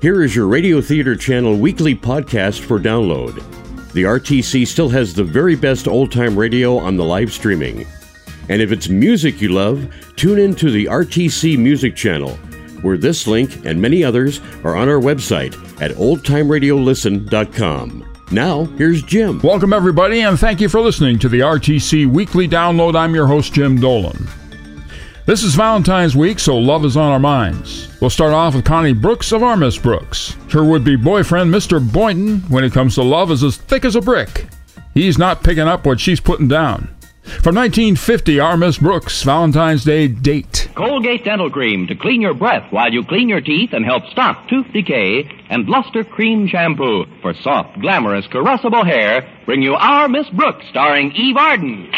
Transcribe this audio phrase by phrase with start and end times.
[0.00, 3.34] Here is your Radio Theater Channel weekly podcast for download.
[3.94, 7.84] The RTC still has the very best old time radio on the live streaming.
[8.48, 12.36] And if it's music you love, tune in to the RTC Music Channel,
[12.82, 18.14] where this link and many others are on our website at oldtimeradiolisten.com.
[18.30, 19.40] Now, here's Jim.
[19.40, 22.94] Welcome, everybody, and thank you for listening to the RTC Weekly Download.
[22.94, 24.28] I'm your host, Jim Dolan.
[25.28, 27.94] This is Valentine's week, so love is on our minds.
[28.00, 30.34] We'll start off with Connie Brooks of our Miss Brooks.
[30.50, 31.86] Her would be boyfriend, Mr.
[31.92, 34.46] Boynton, when it comes to love, is as thick as a brick.
[34.94, 36.96] He's not picking up what she's putting down.
[37.20, 40.70] From 1950, our Miss Brooks Valentine's Day date.
[40.74, 44.48] Colgate Dental Cream to clean your breath while you clean your teeth and help stop
[44.48, 50.30] tooth decay, and Luster Cream Shampoo for soft, glamorous, caressable hair bring you Our Miss
[50.30, 51.92] Brooks, starring Eve Arden.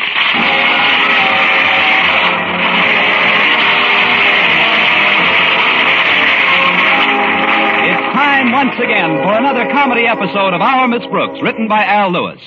[8.60, 12.42] Once again for another comedy episode of Our Miss Brooks, written by Al Lewis.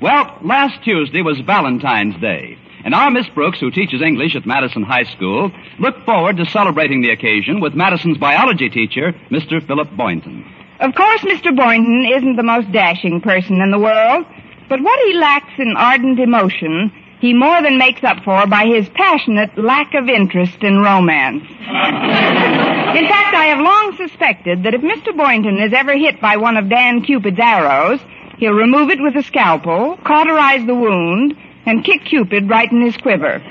[0.00, 4.84] Well, last Tuesday was Valentine's Day, and our Miss Brooks, who teaches English at Madison
[4.84, 9.60] High School, looked forward to celebrating the occasion with Madison's biology teacher, Mr.
[9.66, 10.46] Philip Boynton.
[10.78, 11.54] Of course, Mr.
[11.54, 14.26] Boynton isn't the most dashing person in the world,
[14.68, 18.88] but what he lacks in ardent emotion, he more than makes up for by his
[18.90, 21.44] passionate lack of interest in romance.
[21.44, 25.16] in fact, I have long suspected that if Mr.
[25.16, 28.00] Boynton is ever hit by one of Dan Cupid's arrows,
[28.38, 32.96] he'll remove it with a scalpel, cauterize the wound, and kick Cupid right in his
[32.96, 33.42] quiver.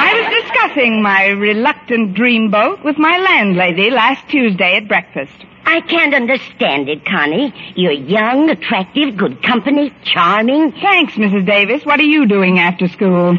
[0.00, 5.32] I was discussing my reluctant dreamboat with my landlady last Tuesday at breakfast.
[5.70, 7.52] I can't understand it, Connie.
[7.76, 10.72] You're young, attractive, good company, charming.
[10.72, 11.44] Thanks, Mrs.
[11.44, 11.84] Davis.
[11.84, 13.34] What are you doing after school?
[13.34, 13.38] Now,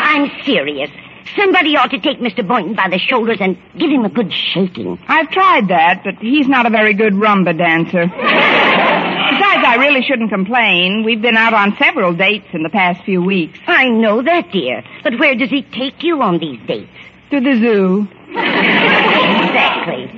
[0.00, 0.90] I'm serious.
[1.34, 2.46] Somebody ought to take Mr.
[2.46, 4.96] Boynton by the shoulders and give him a good shaking.
[5.08, 8.06] I've tried that, but he's not a very good rumba dancer.
[8.06, 11.02] Besides, I really shouldn't complain.
[11.04, 13.58] We've been out on several dates in the past few weeks.
[13.66, 14.84] I know that, dear.
[15.02, 16.90] But where does he take you on these dates?
[17.32, 18.06] To the zoo.
[18.30, 20.10] Exactly.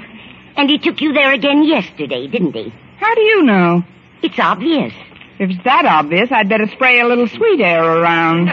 [0.56, 2.72] And he took you there again yesterday, didn't he?
[2.98, 3.82] How do you know?
[4.22, 4.92] It's obvious.
[5.38, 8.50] If it's that obvious, I'd better spray a little sweet air around.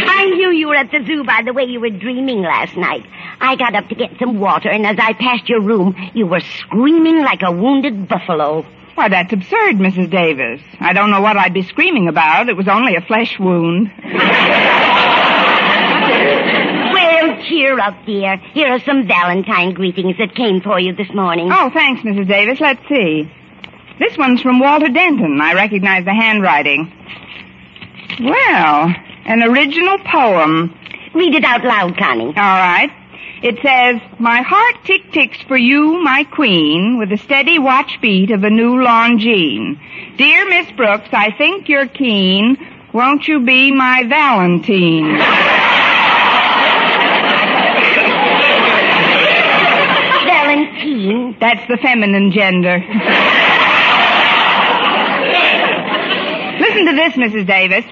[0.00, 3.04] I knew you were at the zoo by the way you were dreaming last night.
[3.40, 6.40] I got up to get some water, and as I passed your room, you were
[6.40, 8.64] screaming like a wounded buffalo.
[8.94, 10.10] Why, that's absurd, Mrs.
[10.10, 10.60] Davis.
[10.80, 12.48] I don't know what I'd be screaming about.
[12.48, 13.92] It was only a flesh wound.
[17.46, 18.36] Cheer up, dear.
[18.52, 21.50] Here are some Valentine greetings that came for you this morning.
[21.52, 22.28] Oh, thanks, Mrs.
[22.28, 22.60] Davis.
[22.60, 23.30] Let's see.
[23.98, 25.40] This one's from Walter Denton.
[25.40, 26.92] I recognize the handwriting.
[28.20, 28.94] Well,
[29.26, 30.74] an original poem.
[31.14, 32.26] Read it out loud, Connie.
[32.26, 32.90] All right.
[33.42, 38.30] It says, My heart tick ticks for you, my queen, with the steady watch beat
[38.30, 39.78] of a new Longines.
[40.16, 42.56] Dear Miss Brooks, I think you're keen.
[42.92, 45.84] Won't you be my Valentine?
[51.08, 51.36] Valentine.
[51.40, 52.78] That's the feminine gender.
[56.60, 57.46] Listen to this, Mrs.
[57.46, 57.84] Davis.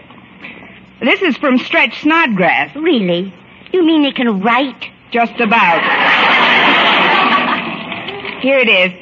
[1.00, 2.74] This is from Stretch Snodgrass.
[2.76, 3.32] Really?
[3.72, 4.90] You mean he can write?
[5.12, 5.82] Just about.
[8.42, 8.92] Here it is.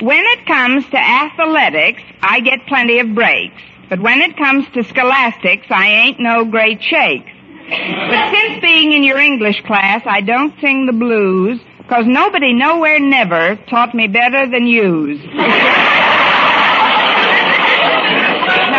[0.00, 3.60] When it comes to athletics, I get plenty of breaks.
[3.88, 7.30] But when it comes to scholastics, I ain't no great shakes.
[7.68, 13.00] But since being in your English class, I don't sing the blues, cause nobody nowhere
[13.00, 15.18] never taught me better than yous.
[15.24, 15.34] now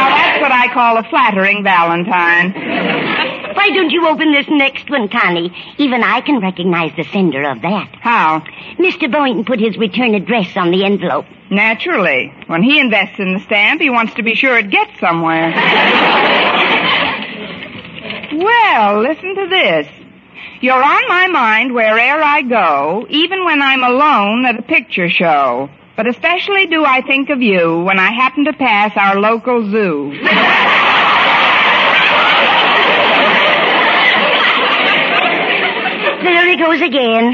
[0.10, 2.54] that's what I call a flattering Valentine.
[3.56, 5.52] Why don't you open this next one, Connie?
[5.78, 7.90] Even I can recognize the sender of that.
[8.00, 8.42] How?
[8.78, 9.12] Mr.
[9.12, 11.26] Boynton put his return address on the envelope.
[11.52, 12.34] Naturally.
[12.48, 15.52] When he invests in the stamp, he wants to be sure it gets somewhere.
[18.34, 19.88] well, listen to this.
[20.62, 25.70] You're on my mind where'er I go, even when I'm alone at a picture show.
[25.96, 30.12] But especially do I think of you when I happen to pass our local zoo.
[36.24, 37.34] There he goes again.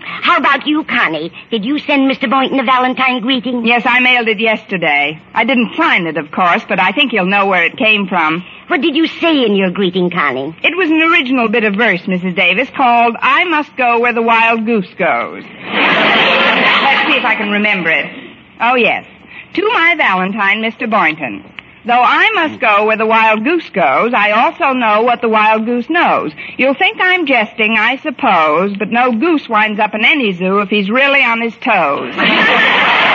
[0.00, 1.32] How about you, Connie?
[1.50, 2.28] Did you send Mr.
[2.28, 3.64] Boynton a Valentine greeting?
[3.64, 5.18] Yes, I mailed it yesterday.
[5.32, 8.44] I didn't sign it, of course, but I think he'll know where it came from.
[8.68, 10.56] What did you say in your greeting, Connie?
[10.62, 12.34] It was an original bit of verse, Mrs.
[12.34, 15.44] Davis, called I Must Go Where the Wild Goose Goes.
[15.44, 18.06] Let's see if I can remember it.
[18.60, 19.06] Oh, yes.
[19.54, 20.90] To my Valentine, Mr.
[20.90, 21.44] Boynton.
[21.84, 25.64] Though I must go where the wild goose goes, I also know what the wild
[25.66, 26.32] goose knows.
[26.58, 30.68] You'll think I'm jesting, I suppose, but no goose winds up in any zoo if
[30.68, 32.12] he's really on his toes.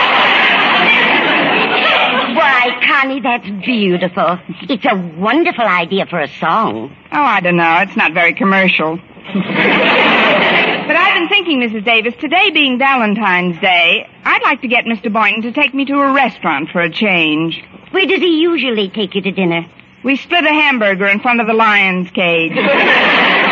[2.34, 4.38] Why, Connie, that's beautiful.
[4.68, 6.94] It's a wonderful idea for a song.
[7.12, 7.78] Oh, I don't know.
[7.80, 8.96] It's not very commercial.
[9.24, 11.84] but I've been thinking, Mrs.
[11.84, 15.12] Davis, today being Valentine's Day, I'd like to get Mr.
[15.12, 17.62] Boynton to take me to a restaurant for a change.
[17.90, 19.66] Where does he usually take you to dinner?
[20.02, 22.52] We split a hamburger in front of the lion's cage.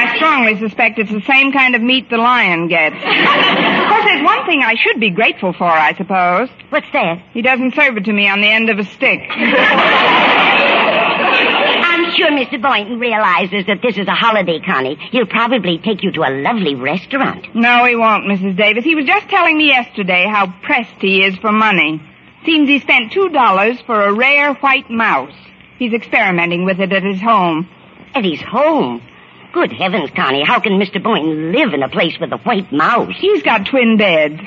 [0.00, 2.96] I strongly suspect it's the same kind of meat the lion gets.
[3.90, 6.48] Of course, there's one thing I should be grateful for, I suppose.
[6.70, 7.18] What's that?
[7.32, 9.20] He doesn't serve it to me on the end of a stick.
[11.92, 12.62] I'm sure Mr.
[12.62, 14.96] Boynton realizes that this is a holiday, Connie.
[15.10, 17.52] He'll probably take you to a lovely restaurant.
[17.54, 18.56] No, he won't, Mrs.
[18.56, 18.84] Davis.
[18.84, 22.00] He was just telling me yesterday how pressed he is for money.
[22.44, 25.34] Seems he spent two dollars for a rare white mouse.
[25.78, 27.68] He's experimenting with it at his home.
[28.14, 29.02] At his home?
[29.52, 31.02] Good heavens, Connie, how can Mr.
[31.02, 33.12] Boynton live in a place with a white mouse?
[33.18, 34.36] He's got twin beds.
[34.36, 34.44] but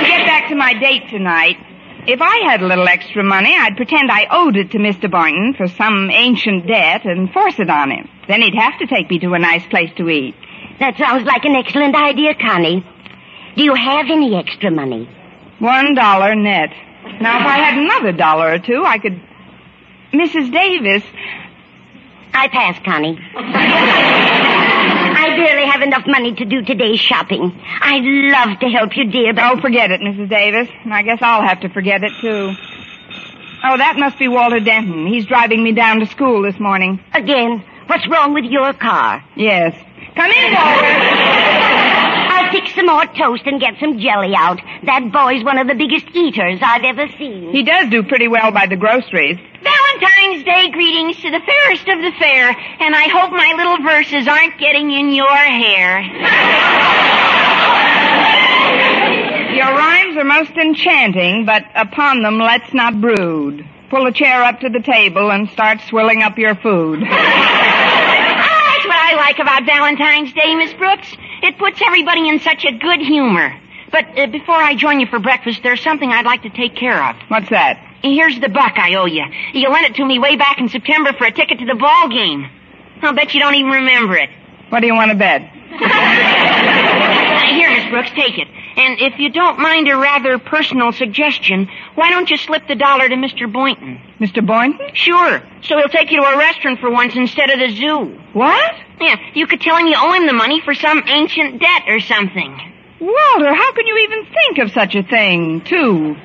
[0.00, 1.58] to get back to my date tonight,
[2.06, 5.10] if I had a little extra money, I'd pretend I owed it to Mr.
[5.10, 8.08] Boynton for some ancient debt and force it on him.
[8.26, 10.34] Then he'd have to take me to a nice place to eat.
[10.78, 12.84] That sounds like an excellent idea, Connie.
[13.56, 15.08] Do you have any extra money?
[15.58, 16.70] One dollar net.
[17.20, 19.20] Now, if I had another dollar or two, I could.
[20.18, 20.52] Mrs.
[20.52, 21.02] Davis.
[22.32, 23.18] I pass, Connie.
[25.18, 27.52] I barely have enough money to do today's shopping.
[27.80, 29.44] I'd love to help you, dear, but.
[29.44, 30.28] Oh, forget it, Mrs.
[30.28, 30.68] Davis.
[30.84, 32.52] And I guess I'll have to forget it, too.
[33.64, 35.06] Oh, that must be Walter Denton.
[35.06, 37.00] He's driving me down to school this morning.
[37.14, 39.24] Again, what's wrong with your car?
[39.34, 39.74] Yes.
[40.14, 40.86] Come in, Walter.
[42.28, 44.60] I'll fix some more toast and get some jelly out.
[44.84, 47.50] That boy's one of the biggest eaters I've ever seen.
[47.50, 49.38] He does do pretty well by the groceries.
[50.36, 54.28] Valentine's Day greetings to the fairest of the fair, and I hope my little verses
[54.28, 56.00] aren't getting in your hair.
[59.56, 63.66] Your rhymes are most enchanting, but upon them let's not brood.
[63.88, 67.02] Pull a chair up to the table and start swilling up your food.
[68.38, 71.08] Ah, that's what I like about Valentine's Day, Miss Brooks.
[71.42, 73.58] It puts everybody in such a good humor.
[73.90, 77.02] But uh, before I join you for breakfast, there's something I'd like to take care
[77.02, 77.16] of.
[77.28, 77.80] What's that?
[78.02, 79.24] Here's the buck I owe you.
[79.52, 82.08] You lent it to me way back in September for a ticket to the ball
[82.08, 82.48] game.
[83.02, 84.30] I'll bet you don't even remember it.
[84.68, 85.42] What do you want to bet?
[87.50, 88.48] Here, Miss Brooks, take it.
[88.76, 93.08] And if you don't mind a rather personal suggestion, why don't you slip the dollar
[93.08, 93.50] to Mr.
[93.50, 94.00] Boynton?
[94.20, 94.44] Mr.
[94.46, 94.94] Boynton?
[94.94, 95.42] Sure.
[95.62, 98.18] So he'll take you to a restaurant for once instead of the zoo.
[98.32, 98.74] What?
[99.00, 102.00] Yeah, you could tell him you owe him the money for some ancient debt or
[102.00, 102.74] something.
[103.00, 106.16] Walter, how can you even think of such a thing, too?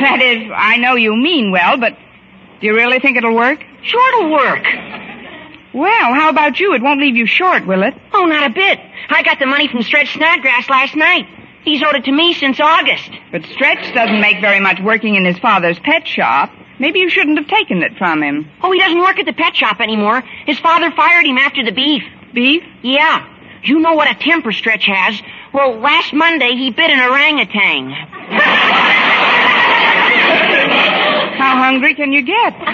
[0.00, 1.96] that is, I know you mean well, but
[2.60, 3.64] do you really think it'll work?
[3.82, 4.64] Sure, it'll work.
[5.74, 6.74] Well, how about you?
[6.74, 7.94] It won't leave you short, will it?
[8.12, 8.78] Oh, not a bit.
[9.10, 11.26] I got the money from Stretch Snodgrass last night.
[11.64, 13.10] He's owed it to me since August.
[13.32, 16.50] But Stretch doesn't make very much working in his father's pet shop.
[16.78, 18.48] Maybe you shouldn't have taken it from him.
[18.62, 20.22] Oh, he doesn't work at the pet shop anymore.
[20.46, 22.04] His father fired him after the beef.
[22.38, 22.62] Beef?
[22.82, 23.26] Yeah.
[23.64, 25.20] You know what a temper Stretch has.
[25.52, 27.90] Well, last Monday he bit an orangutan.
[31.38, 32.54] How hungry can you get?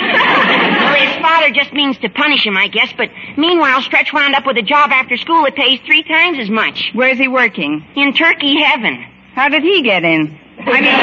[0.84, 4.44] Well, his father just means to punish him, I guess, but meanwhile, Stretch wound up
[4.44, 6.90] with a job after school that pays three times as much.
[6.92, 7.82] Where's he working?
[7.96, 9.02] In turkey heaven.
[9.34, 10.38] How did he get in?
[10.58, 10.94] I mean,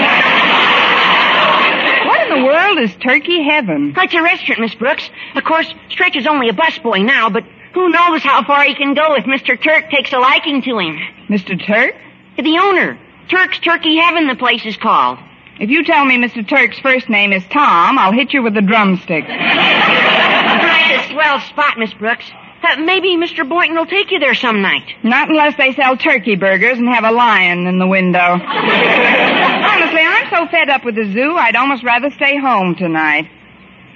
[2.08, 3.94] what in the world is turkey heaven?
[3.98, 5.10] It's a restaurant, Miss Brooks.
[5.36, 8.94] Of course, Stretch is only a busboy now, but who knows how far he can
[8.94, 9.62] go if Mr.
[9.62, 10.98] Turk takes a liking to him.
[11.30, 11.58] Mr.
[11.66, 11.96] Turk?
[12.38, 13.00] The owner.
[13.30, 15.20] Turk's Turkey Heaven, the place is called.
[15.60, 16.48] If you tell me Mr.
[16.48, 19.26] Turk's first name is Tom, I'll hit you with a drumstick.
[19.28, 22.26] That's a swell spot, Miss Brooks.
[22.64, 23.48] Uh, maybe Mr.
[23.48, 24.88] Boynton will take you there some night.
[25.04, 28.20] Not unless they sell turkey burgers and have a lion in the window.
[28.20, 33.30] Honestly, I'm so fed up with the zoo, I'd almost rather stay home tonight.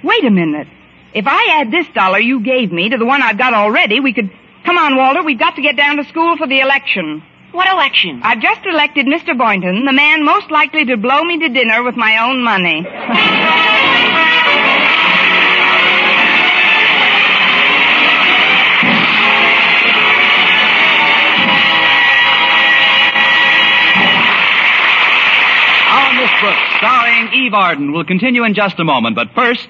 [0.02, 0.66] Wait a minute.
[1.16, 4.12] If I add this dollar you gave me to the one I've got already, we
[4.12, 4.30] could.
[4.66, 7.22] Come on, Walter, we've got to get down to school for the election.
[7.52, 8.20] What election?
[8.22, 9.32] I've just elected Mr.
[9.36, 12.84] Boynton, the man most likely to blow me to dinner with my own money.
[25.88, 29.16] Our Miss Brooks, starring Eve Arden, will continue in just a moment.
[29.16, 29.66] But first,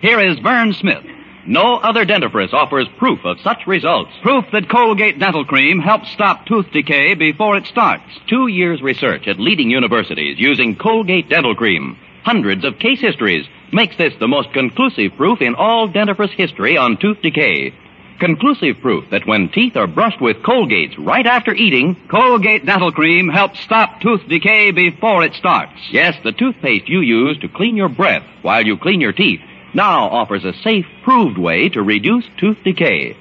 [0.00, 1.04] here is Verne Smith.
[1.46, 4.10] No other dentifrice offers proof of such results.
[4.22, 8.04] Proof that Colgate Dental Cream helps stop tooth decay before it starts.
[8.26, 11.98] Two years research at leading universities using Colgate Dental Cream.
[12.24, 16.96] Hundreds of case histories makes this the most conclusive proof in all dentifrice history on
[16.96, 17.74] tooth decay.
[18.20, 23.28] Conclusive proof that when teeth are brushed with Colgate's right after eating, Colgate Dental Cream
[23.28, 25.72] helps stop tooth decay before it starts.
[25.90, 29.40] Yes, the toothpaste you use to clean your breath while you clean your teeth
[29.74, 33.16] now offers a safe, proved way to reduce tooth decay.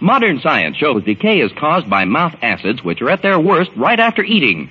[0.00, 3.98] Modern science shows decay is caused by mouth acids which are at their worst right
[3.98, 4.70] after eating.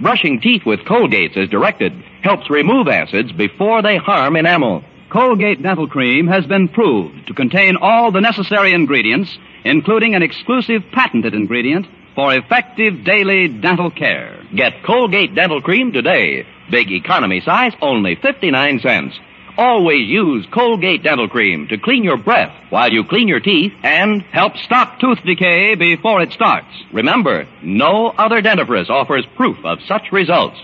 [0.00, 4.82] Brushing teeth with Colgate's as directed helps remove acids before they harm enamel.
[5.10, 10.82] Colgate Dental Cream has been proved to contain all the necessary ingredients, including an exclusive
[10.92, 14.42] patented ingredient for effective daily dental care.
[14.54, 16.46] Get Colgate Dental Cream today.
[16.70, 19.18] Big economy size, only 59 cents.
[19.60, 24.22] Always use Colgate Dental Cream to clean your breath while you clean your teeth and
[24.22, 26.68] help stop tooth decay before it starts.
[26.94, 30.56] Remember, no other dentifrice offers proof of such results.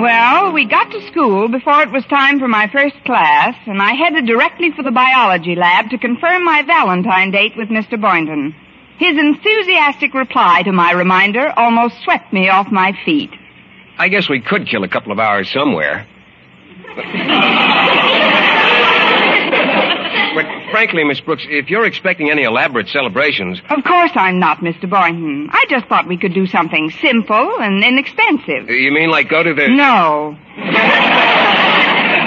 [0.00, 3.94] Well, we got to school before it was time for my first class, and I
[3.94, 8.00] headed directly for the biology lab to confirm my Valentine date with Mr.
[8.00, 8.54] Boynton.
[8.98, 13.30] His enthusiastic reply to my reminder almost swept me off my feet.
[13.96, 16.06] I guess we could kill a couple of hours somewhere.
[20.34, 24.88] but frankly, Miss Brooks, if you're expecting any elaborate celebrations, Of course I'm not, Mr.
[24.90, 25.48] Boynton.
[25.50, 28.68] I just thought we could do something simple and inexpensive.
[28.68, 29.68] Uh, you mean like go to the.
[29.68, 30.36] No.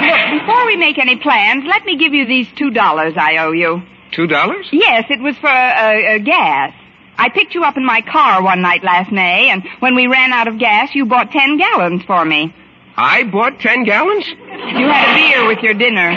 [0.08, 3.52] Look, before we make any plans, let me give you these two dollars I owe
[3.52, 3.82] you.
[4.12, 4.68] Two dollars?
[4.72, 6.74] Yes, it was for uh, uh, gas.
[7.16, 10.32] I picked you up in my car one night last May, and when we ran
[10.32, 12.54] out of gas, you bought ten gallons for me.
[12.96, 14.26] I bought ten gallons?
[14.26, 16.14] You had a beer with your dinner.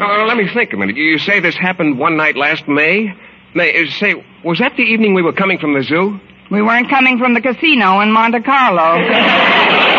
[0.00, 0.96] Oh, let me think a minute.
[0.96, 3.14] You say this happened one night last May?
[3.54, 6.18] May, uh, say, was that the evening we were coming from the zoo?
[6.50, 9.88] We weren't coming from the casino in Monte Carlo.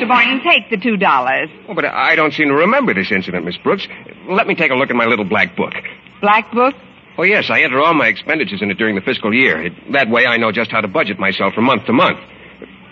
[0.00, 0.08] Mr.
[0.08, 1.50] Boynton, take the two dollars.
[1.68, 3.86] Oh, but I don't seem to remember this incident, Miss Brooks.
[4.28, 5.74] Let me take a look at my little black book.
[6.22, 6.74] Black book?
[7.18, 9.62] Oh, yes, I enter all my expenditures in it during the fiscal year.
[9.62, 12.18] It, that way I know just how to budget myself from month to month.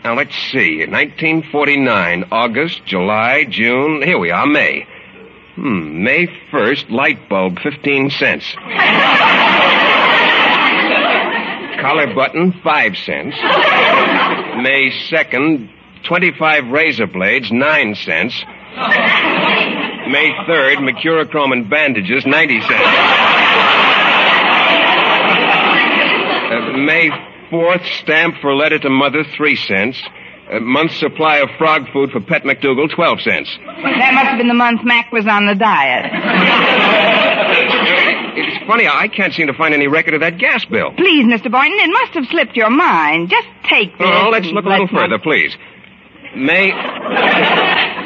[0.05, 0.81] Now, let's see.
[0.81, 4.03] 1949, August, July, June.
[4.03, 4.87] Here we are, May.
[5.55, 8.45] Hmm, May 1st, light bulb, 15 cents.
[11.81, 13.37] Collar button, 5 cents.
[14.63, 15.71] May 2nd,
[16.05, 18.35] 25 razor blades, 9 cents.
[20.09, 22.89] May 3rd, Mercurochrome and bandages, 90 cents.
[26.49, 27.11] Uh, May
[27.51, 30.03] 4th, stamp for letter to mother, 3 cents.
[30.51, 33.59] A month's supply of frog food for Pet McDougal, 12 cents.
[33.67, 36.11] That must have been the month Mac was on the diet.
[38.39, 40.93] It's funny, I can't seem to find any record of that gas bill.
[40.93, 41.51] Please, Mr.
[41.51, 43.31] Boynton, it must have slipped your mind.
[43.31, 44.07] Just take this.
[44.09, 45.57] Oh, let's look a little further, please.
[46.37, 46.73] May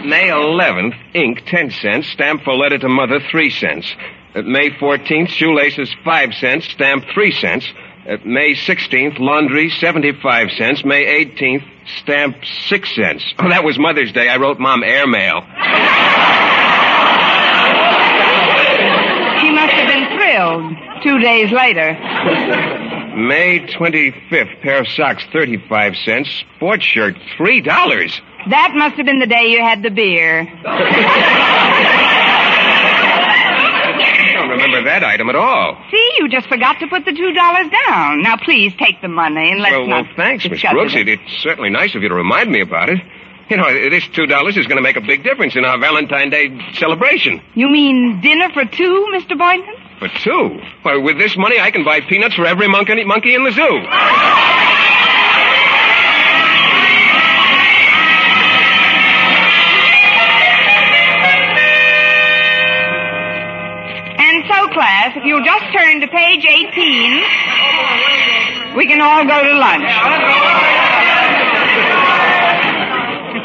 [0.05, 3.87] May 11th, ink 10 cents, stamp for letter to mother 3 cents.
[4.35, 7.67] Uh, May 14th, shoelaces 5 cents, stamp 3 cents.
[8.09, 10.85] Uh, May 16th, laundry 75 cents.
[10.85, 11.64] May 18th,
[12.00, 12.37] stamp
[12.67, 13.25] 6 cents.
[13.38, 14.29] Oh, that was Mother's Day.
[14.29, 15.43] I wrote Mom airmail.
[19.41, 20.76] She must have been thrilled.
[21.05, 22.91] Two days later.
[23.16, 26.28] May 25th, pair of socks 35 cents.
[26.57, 27.64] Sports shirt $3.
[28.50, 30.40] That must have been the day you had the beer.
[30.64, 30.69] I
[34.35, 35.78] don't remember that item at all.
[35.90, 38.23] See, you just forgot to put the two dollars down.
[38.23, 40.95] Now, please take the money and let's well, well, thanks, Miss Brooks.
[40.95, 41.09] it.
[41.09, 43.00] It, it's certainly nice of you to remind me about it.
[43.49, 46.31] You know, this two dollars is going to make a big difference in our Valentine
[46.31, 47.40] Day celebration.
[47.54, 49.37] You mean dinner for two, Mr.
[49.37, 49.75] Boynton?
[50.02, 53.44] For two, why, with this money, I can buy peanuts for every monkey, monkey in
[53.44, 53.62] the zoo.
[64.18, 67.23] And so, class, if you'll just turn to page 18,
[68.76, 69.87] we can all go to lunch.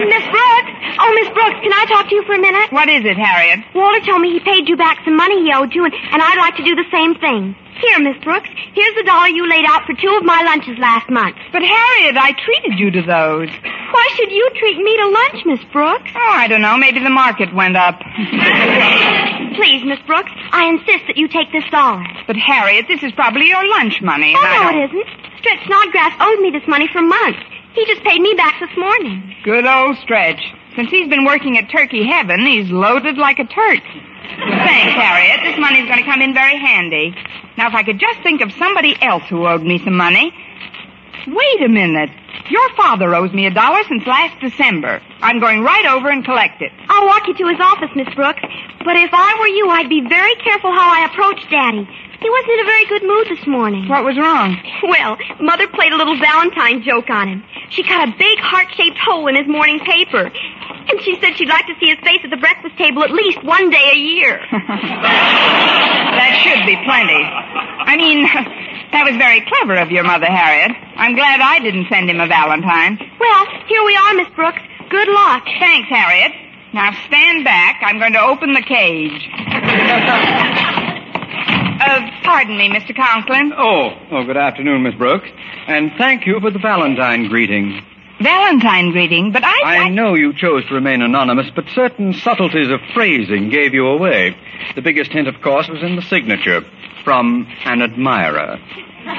[0.09, 0.56] Miss Brooks?
[1.00, 2.72] Oh, Miss Brooks, can I talk to you for a minute?
[2.72, 3.60] What is it, Harriet?
[3.75, 6.38] Walter told me he paid you back some money he owed you, and, and I'd
[6.38, 7.56] like to do the same thing.
[7.77, 11.10] Here, Miss Brooks, here's the dollar you laid out for two of my lunches last
[11.12, 11.38] month.
[11.54, 13.50] But, Harriet, I treated you to those.
[13.94, 16.10] Why should you treat me to lunch, Miss Brooks?
[16.16, 16.75] Oh, I don't know.
[16.77, 18.00] Maybe the market went up.
[19.56, 22.04] Please, Miss Brooks, I insist that you take this dollar.
[22.25, 24.34] But, Harriet, this is probably your lunch money.
[24.36, 25.08] Oh, no, it isn't.
[25.38, 27.39] Stretch Snodgrass owed me this money for months.
[27.74, 29.36] He just paid me back this morning.
[29.44, 30.42] Good old Stretch.
[30.77, 33.81] Since he's been working at Turkey Heaven, he's loaded like a Turk.
[33.81, 35.41] Thanks, Harriet.
[35.41, 37.15] This money's going to come in very handy.
[37.57, 40.31] Now, if I could just think of somebody else who owed me some money.
[41.25, 42.12] Wait a minute.
[42.51, 45.01] Your father owes me a dollar since last December.
[45.19, 46.72] I'm going right over and collect it.
[46.88, 48.43] I'll walk you to his office, Miss Brooks.
[48.86, 51.89] But if I were you, I'd be very careful how I approach Daddy.
[52.19, 53.88] He wasn't in a very good mood this morning.
[53.88, 54.57] What was wrong?
[54.88, 57.43] Well, Mother played a little Valentine joke on him.
[57.69, 60.31] She cut a big heart-shaped hole in his morning paper.
[60.88, 63.43] And she said she'd like to see his face at the breakfast table at least
[63.43, 64.39] one day a year.
[64.51, 67.19] that should be plenty.
[67.19, 68.24] I mean,
[68.93, 70.71] that was very clever of your mother, Harriet.
[70.95, 72.97] I'm glad I didn't send him a Valentine.
[73.19, 74.62] Well, here we are, Miss Brooks.
[74.89, 75.43] Good luck.
[75.59, 76.31] Thanks, Harriet.
[76.74, 77.81] Now stand back.
[77.83, 79.27] I'm going to open the cage.
[81.79, 82.96] Uh, pardon me, Mr.
[82.96, 83.53] Conklin.
[83.55, 85.29] Oh, oh, good afternoon, Miss Brooks.
[85.67, 87.81] And thank you for the Valentine greeting.
[88.19, 89.86] Valentine greeting, but I...
[89.86, 94.36] I know you chose to remain anonymous, but certain subtleties of phrasing gave you away.
[94.75, 96.62] The biggest hint, of course, was in the signature.
[97.03, 98.60] From an admirer.
[99.07, 99.10] oh,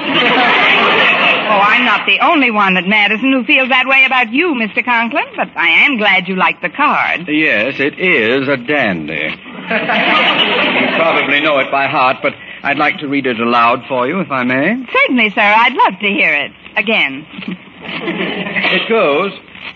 [1.63, 4.85] I'm not the only one at Madison who feels that way about you, Mr.
[4.85, 7.27] Conklin, but I am glad you like the card.
[7.27, 9.33] Yes, it is a dandy.
[9.33, 14.19] you probably know it by heart, but I'd like to read it aloud for you,
[14.19, 14.85] if I may.
[14.91, 15.41] Certainly, sir.
[15.41, 16.51] I'd love to hear it.
[16.75, 17.25] Again.
[17.81, 19.31] it goes.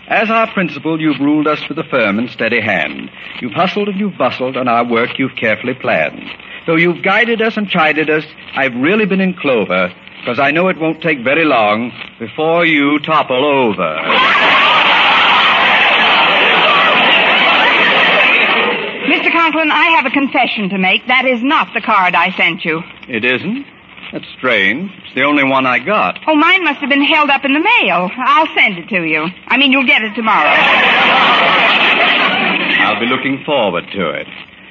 [0.08, 3.10] As our principal, you've ruled us with a firm and steady hand.
[3.42, 6.30] You've hustled and you've bustled, and our work you've carefully planned.
[6.68, 8.26] Though you've guided us and chided us,
[8.56, 13.00] I've really been in clover, because I know it won't take very long before you
[13.00, 14.60] topple over.
[19.44, 21.06] Conklin, I have a confession to make.
[21.08, 22.82] That is not the card I sent you.
[23.10, 23.66] It isn't?
[24.14, 24.90] That's strange.
[25.04, 26.18] It's the only one I got.
[26.26, 28.10] Oh, mine must have been held up in the mail.
[28.16, 29.28] I'll send it to you.
[29.48, 30.48] I mean, you'll get it tomorrow.
[32.88, 34.28] I'll be looking forward to it.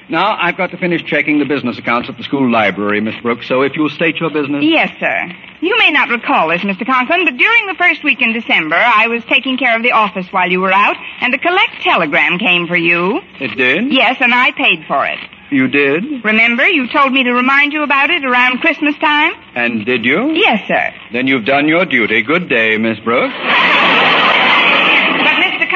[0.09, 3.47] Now, I've got to finish checking the business accounts at the school library, Miss Brooks,
[3.49, 4.63] so if you'll state your business.
[4.65, 5.33] Yes, sir.
[5.61, 6.85] You may not recall this, Mr.
[6.85, 10.27] Conklin, but during the first week in December, I was taking care of the office
[10.33, 13.21] while you were out, and a collect telegram came for you.
[13.41, 13.93] It did?
[13.93, 15.19] Yes, and I paid for it.
[15.51, 16.25] You did?
[16.25, 19.33] Remember, you told me to remind you about it around Christmas time?
[19.55, 20.33] And did you?
[20.33, 20.95] Yes, sir.
[21.13, 22.23] Then you've done your duty.
[22.23, 23.35] Good day, Miss Brooks.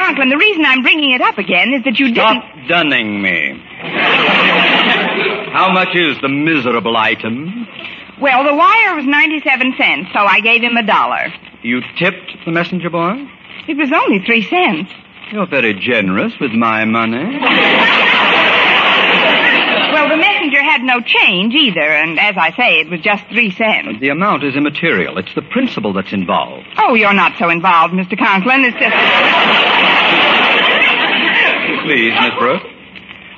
[0.07, 2.67] Conklin, the reason I'm bringing it up again is that you Stop didn't...
[2.67, 3.61] Stop dunning me.
[5.53, 7.67] How much is the miserable item?
[8.21, 11.33] Well, the wire was 97 cents, so I gave him a dollar.
[11.63, 13.29] You tipped the messenger boy?
[13.67, 14.93] It was only three cents.
[15.33, 17.41] You're very generous with my money.
[20.07, 23.51] Well, the messenger had no change either, and as I say, it was just three
[23.51, 23.99] cents.
[23.99, 25.19] The amount is immaterial.
[25.19, 26.69] It's the principle that's involved.
[26.79, 28.17] Oh, you're not so involved, Mr.
[28.17, 28.63] Conklin.
[28.67, 28.95] It's just.
[31.83, 32.67] Please, Miss Brooks.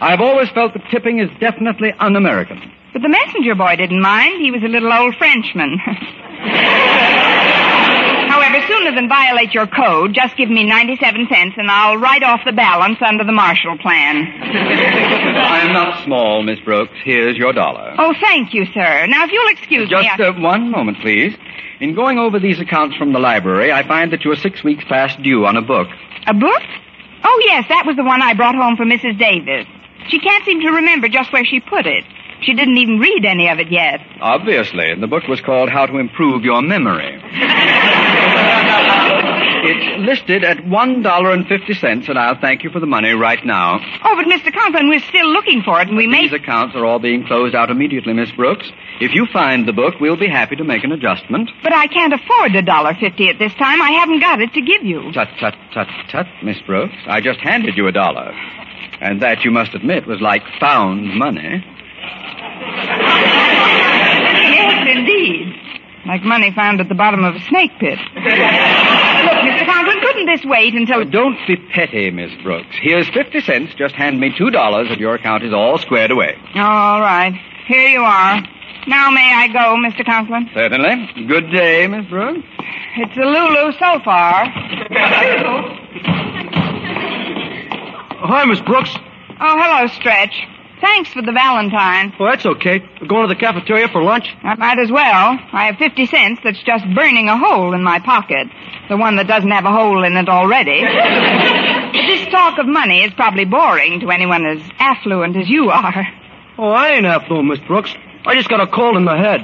[0.02, 2.60] I've always felt that tipping is definitely un-American.
[2.92, 4.42] But the messenger boy didn't mind.
[4.42, 5.80] He was a little old Frenchman.
[8.60, 12.40] However, sooner than violate your code, just give me 97 cents and I'll write off
[12.44, 14.16] the balance under the Marshall Plan.
[14.42, 16.92] I am not small, Miss Brooks.
[17.04, 17.94] Here's your dollar.
[17.98, 19.06] Oh, thank you, sir.
[19.06, 20.24] Now, if you'll excuse Just me.
[20.24, 21.36] I- uh, one moment, please.
[21.80, 24.84] In going over these accounts from the library, I find that you are six weeks
[24.88, 25.86] past due on a book.
[26.26, 26.62] A book?
[27.22, 29.18] Oh, yes, that was the one I brought home for Mrs.
[29.18, 29.66] Davis.
[30.08, 32.04] She can't seem to remember just where she put it.
[32.42, 34.00] She didn't even read any of it yet.
[34.20, 37.20] Obviously, the book was called How to Improve Your Memory.
[39.60, 43.10] it's listed at one dollar and fifty cents, and I'll thank you for the money
[43.12, 43.80] right now.
[44.04, 44.52] Oh, but Mr.
[44.52, 46.22] Conklin, we're still looking for it, and we may.
[46.22, 48.70] These accounts are all being closed out immediately, Miss Brooks.
[49.00, 51.50] If you find the book, we'll be happy to make an adjustment.
[51.62, 53.82] But I can't afford a dollar fifty at this time.
[53.82, 55.12] I haven't got it to give you.
[55.12, 56.94] Tut, tut, tut, tut, Miss Brooks.
[57.06, 58.32] I just handed you a dollar.
[59.00, 61.64] And that, you must admit, was like found money.
[64.54, 65.54] Yes, indeed.
[66.06, 67.98] Like money found at the bottom of a snake pit.
[68.14, 69.66] Look, Mr.
[69.66, 71.04] Conklin, couldn't this wait until...
[71.04, 72.74] Don't be petty, Miss Brooks.
[72.80, 73.74] Here's 50 cents.
[73.74, 76.36] Just hand me $2 and your account is all squared away.
[76.54, 77.34] All right.
[77.66, 78.40] Here you are.
[78.86, 80.04] Now may I go, Mr.
[80.06, 80.48] Conklin?
[80.54, 81.26] Certainly.
[81.26, 82.40] Good day, Miss Brooks.
[82.96, 84.46] It's a Lulu so far.
[88.20, 88.90] Hi, Miss Brooks.
[89.40, 90.34] Oh, hello, Stretch.
[90.80, 92.12] Thanks for the Valentine.
[92.20, 92.80] Oh, that's okay.
[93.00, 94.28] We're going to the cafeteria for lunch.
[94.42, 95.38] I might as well.
[95.52, 98.46] I have 50 cents that's just burning a hole in my pocket.
[98.88, 100.80] The one that doesn't have a hole in it already.
[100.82, 106.06] But this talk of money is probably boring to anyone as affluent as you are.
[106.58, 107.92] Oh, I ain't affluent, Miss Brooks.
[108.24, 109.40] I just got a cold in the head.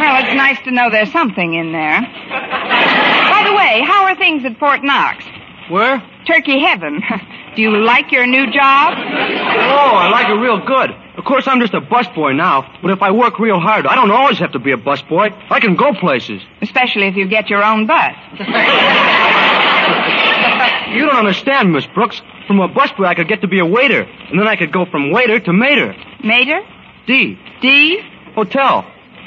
[0.00, 2.00] Well, It's nice to know there's something in there.
[2.00, 5.24] By the way, how are things at Fort Knox?
[5.68, 6.02] Where?
[6.26, 7.02] Turkey heaven.
[7.60, 8.94] Do you like your new job?
[8.96, 10.96] Oh, I like it real good.
[11.18, 14.10] Of course, I'm just a busboy now, but if I work real hard, I don't
[14.10, 15.30] always have to be a busboy.
[15.50, 16.40] I can go places.
[16.62, 18.14] Especially if you get your own bus.
[20.90, 22.20] You don't understand, Miss Brooks.
[22.46, 24.84] From a busboy, I could get to be a waiter, and then I could go
[24.86, 25.94] from waiter to mater.
[26.24, 26.62] Mater?
[27.06, 27.38] D.
[27.60, 28.00] D?
[28.34, 28.84] Hotel.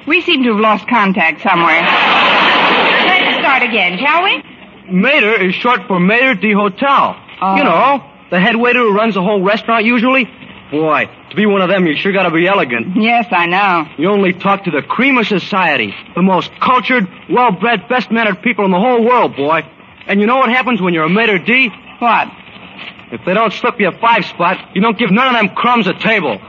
[0.08, 1.82] We seem to have lost contact somewhere.
[1.82, 4.44] Let's start again, shall we?
[4.92, 7.16] Mater is short for Mater D Hotel.
[7.42, 7.56] Oh.
[7.56, 10.26] You know, the head waiter who runs the whole restaurant usually.
[10.72, 12.96] Boy, to be one of them, you sure gotta be elegant.
[13.00, 13.86] Yes, I know.
[13.96, 18.72] You only talk to the cream of society, the most cultured, well-bred, best-mannered people in
[18.72, 19.62] the whole world, boy.
[20.08, 21.70] And you know what happens when you're a Mater D?
[22.00, 22.28] What?
[23.12, 25.86] If they don't slip you a five spot, you don't give none of them crumbs
[25.86, 26.40] a table.
[26.40, 26.42] Well,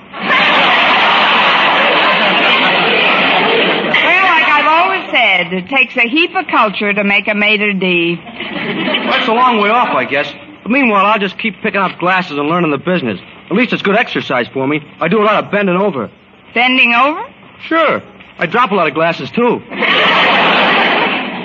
[4.24, 8.16] like I've always said, it takes a heap of culture to make a mater D.
[8.16, 10.32] That's a long way off, I guess.
[10.64, 13.20] But meanwhile, I'll just keep picking up glasses and learning the business.
[13.50, 14.80] At least it's good exercise for me.
[14.98, 16.10] I do a lot of bending over.
[16.54, 17.22] Bending over?
[17.60, 18.02] Sure.
[18.38, 19.62] I drop a lot of glasses, too.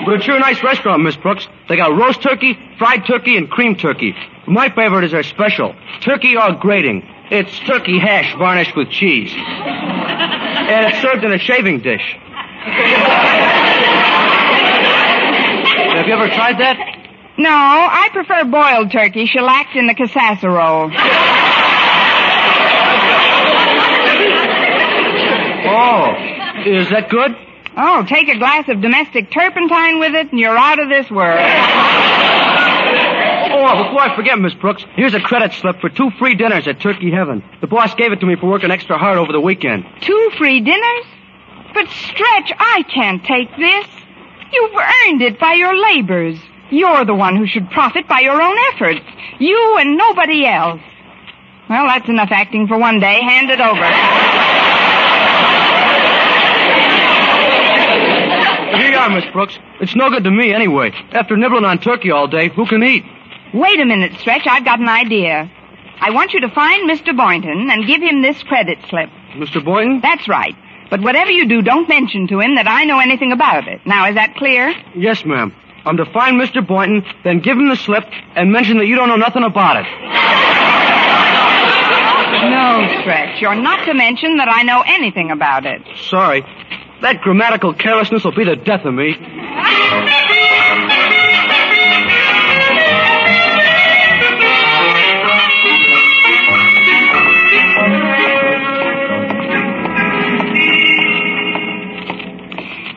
[0.02, 1.46] But it's sure a nice restaurant, Miss Brooks.
[1.68, 4.16] They got roast turkey, fried turkey, and cream turkey.
[4.46, 5.74] My favorite is their special.
[6.00, 7.06] Turkey au grating.
[7.30, 9.30] It's turkey hash varnished with cheese.
[9.36, 12.16] And it's served in a shaving dish.
[15.96, 16.99] Have you ever tried that?
[17.40, 20.90] No, I prefer boiled turkey shellacked in the casserole.
[25.72, 26.12] Oh,
[26.66, 27.34] is that good?
[27.78, 31.40] Oh, take a glass of domestic turpentine with it, and you're out of this world.
[31.40, 31.52] Oh,
[33.56, 36.78] oh before I forget, Miss Brooks, here's a credit slip for two free dinners at
[36.78, 37.42] Turkey Heaven.
[37.62, 39.86] The boss gave it to me for working extra hard over the weekend.
[40.02, 41.06] Two free dinners?
[41.72, 43.86] But, Stretch, I can't take this.
[44.52, 46.38] You've earned it by your labors.
[46.70, 49.00] You're the one who should profit by your own efforts.
[49.38, 50.80] You and nobody else.
[51.68, 53.20] Well, that's enough acting for one day.
[53.20, 54.90] Hand it over.
[58.78, 59.58] Here you are, Miss Brooks.
[59.80, 60.92] It's no good to me anyway.
[61.12, 63.04] After nibbling on turkey all day, who can eat?
[63.52, 64.46] Wait a minute, Stretch.
[64.46, 65.50] I've got an idea.
[66.00, 67.14] I want you to find Mr.
[67.16, 69.10] Boynton and give him this credit slip.
[69.34, 69.62] Mr.
[69.64, 70.00] Boynton?
[70.00, 70.54] That's right.
[70.88, 73.80] But whatever you do, don't mention to him that I know anything about it.
[73.86, 74.74] Now, is that clear?
[74.94, 75.54] Yes, ma'am.
[75.84, 76.66] I'm to find Mr.
[76.66, 78.04] Boynton, then give him the slip,
[78.36, 79.86] and mention that you don't know nothing about it.
[82.50, 83.40] No, Stretch.
[83.40, 85.82] You're not to mention that I know anything about it.
[86.08, 86.42] Sorry.
[87.02, 89.16] That grammatical carelessness will be the death of me.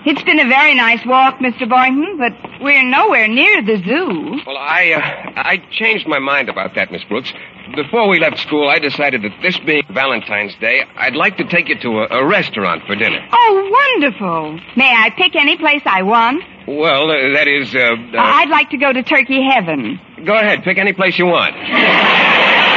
[0.05, 1.67] It's been a very nice walk, Mr.
[1.67, 4.39] Boynton, but we're nowhere near the zoo.
[4.47, 7.31] Well, I, uh, I changed my mind about that, Miss Brooks.
[7.75, 11.69] Before we left school, I decided that this being Valentine's Day, I'd like to take
[11.69, 13.19] you to a, a restaurant for dinner.
[13.31, 14.59] Oh, wonderful.
[14.75, 16.43] May I pick any place I want?
[16.67, 19.99] Well, uh, that is, uh, uh, I'd like to go to Turkey Heaven.
[20.25, 21.55] go ahead, pick any place you want.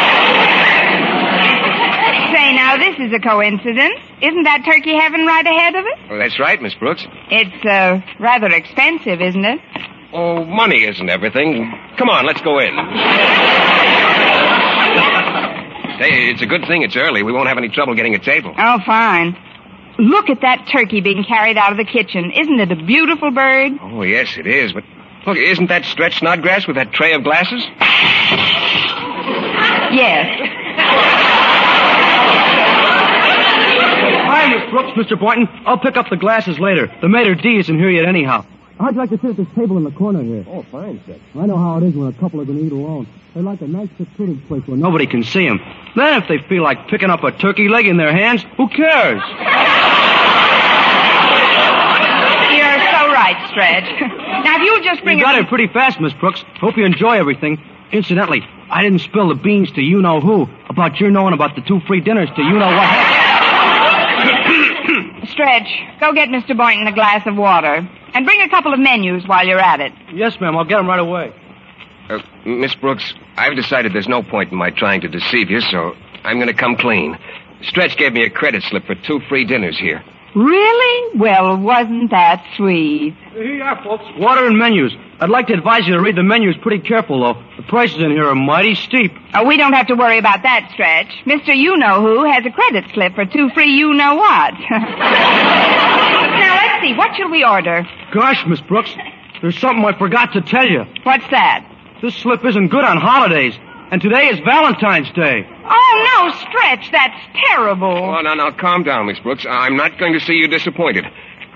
[2.66, 4.00] Now, this is a coincidence.
[4.20, 5.98] Isn't that Turkey Heaven right ahead of us?
[6.11, 7.07] Well, that's right, Miss Brooks.
[7.31, 9.61] It's, uh, rather expensive, isn't it?
[10.12, 11.72] Oh, money isn't everything.
[11.96, 12.74] Come on, let's go in.
[16.02, 17.22] Hey, it's a good thing it's early.
[17.22, 18.52] We won't have any trouble getting a table.
[18.59, 19.37] Oh, fine.
[20.00, 22.33] Look at that turkey being carried out of the kitchen.
[22.33, 23.74] Isn't it a beautiful bird?
[23.81, 24.72] Oh, yes, it is.
[24.72, 24.83] But
[25.24, 27.64] look, isn't that Stretch Snodgrass with that tray of glasses?
[29.94, 31.25] Yes.
[34.46, 35.18] Hi, Miss Brooks, Mr.
[35.18, 35.48] Boynton.
[35.66, 36.87] I'll pick up the glasses later.
[37.00, 38.46] The mater D isn't here yet anyhow.
[38.78, 40.44] How'd you like to sit at this table in the corner here?
[40.48, 41.16] Oh, fine, sir.
[41.35, 43.09] I know how it is when a couple are going to eat alone.
[43.35, 45.59] They like a nice secluded place where Nobody can see them.
[45.96, 49.20] Then if they feel like picking up a turkey leg in their hands, who cares?
[52.54, 54.00] You're so right, Stretch.
[54.44, 55.40] now, if you'll just bring You got a...
[55.40, 56.44] it pretty fast, Miss Brooks.
[56.61, 57.61] Hope you enjoy everything.
[57.90, 61.62] Incidentally, I didn't spill the beans to you know who about your knowing about the
[61.62, 63.15] two free dinners to you know what happened.
[65.37, 65.68] Stretch,
[66.01, 66.57] go get Mr.
[66.57, 67.87] Boynton a glass of water.
[68.14, 69.92] And bring a couple of menus while you're at it.
[70.14, 70.57] Yes, ma'am.
[70.57, 71.35] I'll get them right away.
[72.09, 75.92] Uh, Miss Brooks, I've decided there's no point in my trying to deceive you, so
[76.25, 77.18] I'm going to come clean.
[77.61, 80.03] Stretch gave me a credit slip for two free dinners here.
[80.35, 81.18] Really?
[81.18, 83.14] Well, wasn't that sweet?
[83.33, 84.05] Here you are, folks.
[84.16, 84.92] Water and menus.
[85.18, 87.42] I'd like to advise you to read the menus pretty careful, though.
[87.57, 89.12] The prices in here are mighty steep.
[89.33, 91.09] Oh, we don't have to worry about that, Stretch.
[91.24, 91.57] Mr.
[91.57, 94.55] You-Know-Who has a credit slip for two free you-know-what.
[94.70, 96.92] now, let's see.
[96.94, 97.87] What shall we order?
[98.12, 98.90] Gosh, Miss Brooks,
[99.40, 100.85] there's something I forgot to tell you.
[101.05, 101.64] What's that?
[102.02, 103.55] This slip isn't good on holidays,
[103.90, 105.48] and today is Valentine's Day.
[105.64, 106.92] Oh, no, Stretch.
[106.92, 107.16] That's
[107.48, 107.87] terrible.
[107.88, 109.46] Oh, now, now, calm down, Miss Brooks.
[109.48, 111.07] I'm not going to see you disappointed.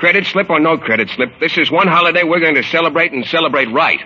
[0.01, 3.23] Credit slip or no credit slip, this is one holiday we're going to celebrate and
[3.27, 4.01] celebrate right.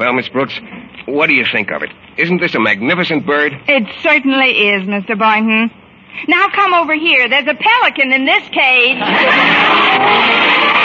[0.00, 0.58] Well, Miss Brooks,
[1.04, 1.90] what do you think of it?
[2.16, 3.52] Isn't this a magnificent bird?
[3.68, 5.18] It certainly is, Mr.
[5.18, 5.70] Boynton.
[6.28, 7.28] Now come over here.
[7.28, 8.96] There's a pelican in this cage.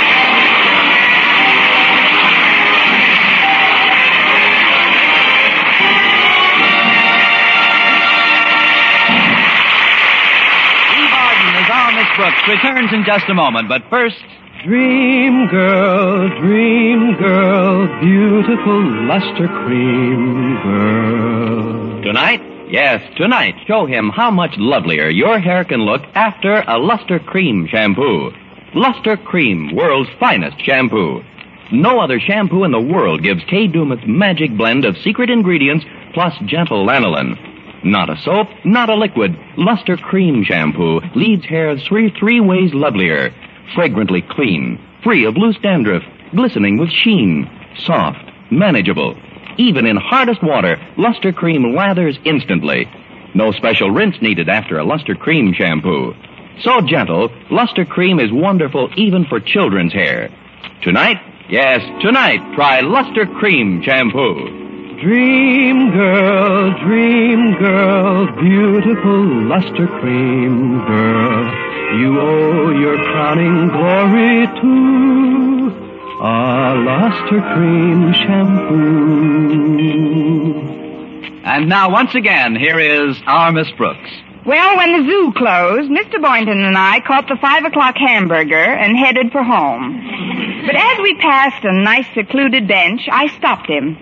[12.15, 14.23] Brooks returns in just a moment, but first,
[14.63, 22.03] Dream girl, dream girl, beautiful luster cream girl.
[22.03, 27.17] tonight, yes, tonight, show him how much lovelier your hair can look after a Luster
[27.17, 28.31] Cream shampoo.
[28.75, 31.23] Luster Cream, world's finest shampoo.
[31.71, 36.35] No other shampoo in the world gives Kay Daumit's magic blend of secret ingredients plus
[36.45, 37.50] gentle lanolin.
[37.83, 39.35] Not a soap, not a liquid.
[39.57, 43.33] Luster Cream shampoo leaves hair three, three ways lovelier.
[43.73, 46.03] Fragrantly clean, free of loose dandruff,
[46.35, 48.19] glistening with sheen, soft,
[48.51, 49.17] manageable.
[49.57, 52.87] Even in hardest water, Luster Cream lathers instantly.
[53.33, 56.13] No special rinse needed after a Luster Cream shampoo.
[56.61, 60.29] So gentle, Luster Cream is wonderful even for children's hair.
[60.83, 61.17] Tonight,
[61.49, 64.60] yes, tonight, try Luster Cream shampoo.
[65.01, 71.99] Dream girl, dream girl, beautiful luster cream girl.
[71.99, 75.69] You owe your crowning glory to
[76.21, 78.91] a luster cream shampoo.
[81.45, 84.11] And now, once again, here is our Miss Brooks.
[84.45, 86.21] Well, when the zoo closed, Mr.
[86.21, 89.99] Boynton and I caught the five o'clock hamburger and headed for home.
[90.67, 93.97] But as we passed a nice secluded bench, I stopped him.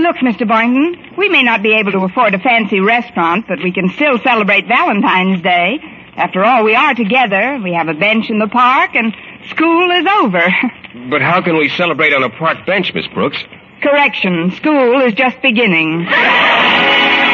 [0.00, 0.48] Look, Mr.
[0.48, 4.18] Boynton, we may not be able to afford a fancy restaurant, but we can still
[4.18, 5.78] celebrate Valentine's Day.
[6.16, 7.60] After all, we are together.
[7.62, 9.14] We have a bench in the park, and
[9.50, 10.42] school is over.
[11.08, 13.38] But how can we celebrate on a park bench, Miss Brooks?
[13.80, 16.08] Correction, school is just beginning.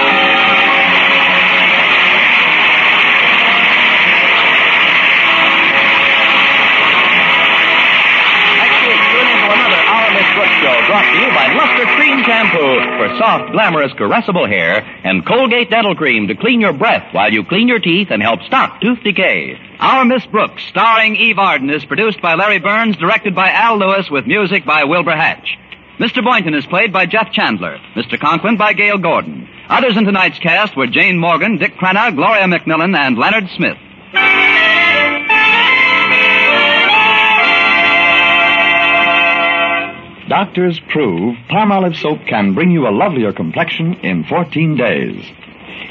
[10.96, 15.94] brought to you by Luster Cream Shampoo for soft, glamorous, caressable hair and Colgate Dental
[15.94, 19.58] Cream to clean your breath while you clean your teeth and help stop tooth decay.
[19.78, 24.08] Our Miss Brooks, starring Eve Arden, is produced by Larry Berns, directed by Al Lewis,
[24.10, 25.58] with music by Wilbur Hatch.
[25.98, 26.24] Mr.
[26.24, 28.18] Boynton is played by Jeff Chandler, Mr.
[28.18, 29.50] Conklin by Gale Gordon.
[29.68, 33.76] Others in tonight's cast were Jane Morgan, Dick Crenna, Gloria McMillan, and Leonard Smith.
[40.28, 45.24] Doctors prove Palmolive soap can bring you a lovelier complexion in 14 days.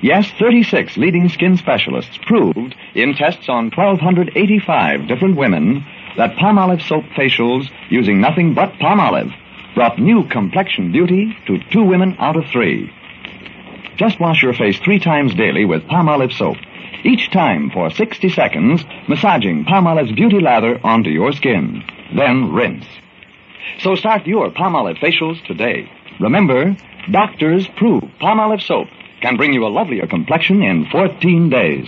[0.02, 5.86] Yes, 36 leading skin specialists proved in tests on 1,285 different women
[6.18, 9.34] that Palmolive soap facials using nothing but Palmolive
[9.74, 12.92] brought new complexion beauty to two women out of three.
[13.96, 16.58] Just wash your face three times daily with Palmolive soap.
[17.06, 21.84] Each time for 60 seconds, massaging Palmolive's beauty lather onto your skin.
[22.14, 22.86] Then rinse.
[23.80, 25.90] So start your Palmolive facials today.
[26.20, 26.76] Remember,
[27.12, 28.88] doctors prove Palmolive soap
[29.22, 31.88] can bring you a lovelier complexion in 14 days.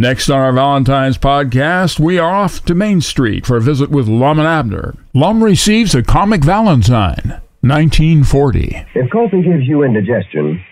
[0.00, 4.08] Next on our Valentine's podcast, we are off to Main Street for a visit with
[4.08, 4.94] Lum and Abner.
[5.12, 8.86] Lum receives a comic Valentine, 1940.
[8.94, 10.64] If coffee gives you indigestion,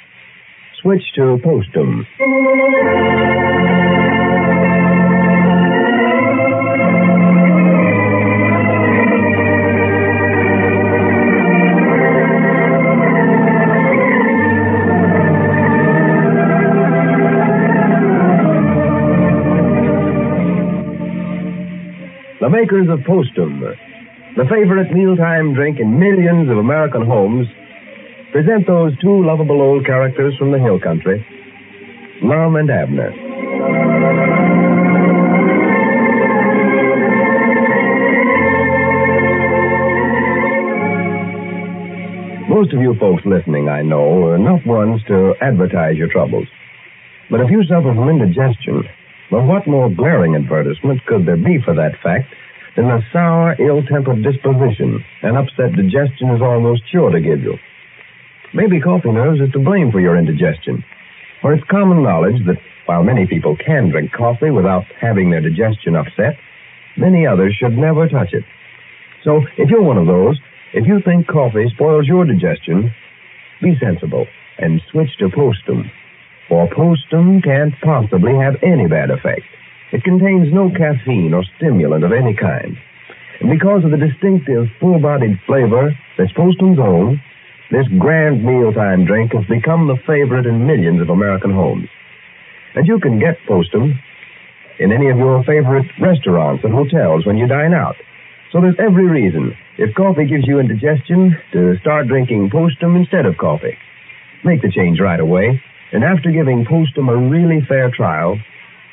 [0.81, 2.07] switch to Postum.
[22.49, 23.61] The makers of Postum,
[24.35, 27.47] the favorite mealtime drink in millions of American homes,
[28.33, 31.21] present those two lovable old characters from the hill country,
[32.23, 33.11] Lum and Abner.
[42.49, 46.49] Most of you folks listening, I know, are not ones to advertise your troubles.
[47.31, 48.89] But if you suffer from indigestion,
[49.31, 52.33] well, what more glaring advertisement could there be for that fact
[52.77, 57.59] than a sour, ill-tempered disposition an upset digestion is almost sure to give you?
[58.55, 60.83] Maybe coffee nerves is to blame for your indigestion.
[61.43, 65.95] For it's common knowledge that while many people can drink coffee without having their digestion
[65.95, 66.39] upset,
[66.97, 68.45] many others should never touch it.
[69.25, 70.41] So if you're one of those,
[70.73, 72.91] if you think coffee spoils your digestion,
[73.61, 74.27] be sensible
[74.59, 75.91] and switch to Postum.
[76.49, 79.45] For Postum can't possibly have any bad effect.
[79.93, 82.77] It contains no caffeine or stimulant of any kind.
[83.41, 87.21] And because of the distinctive, full-bodied flavor that's Postum's own,
[87.71, 91.89] this grand mealtime drink has become the favorite in millions of American homes.
[92.75, 93.93] And you can get Postum
[94.79, 97.97] in any of your favorite restaurants and hotels when you dine out.
[98.53, 103.37] So there's every reason, if coffee gives you indigestion, to start drinking Postum instead of
[103.37, 103.77] coffee.
[104.45, 105.61] Make the change right away,
[105.93, 108.37] and after giving Postum a really fair trial,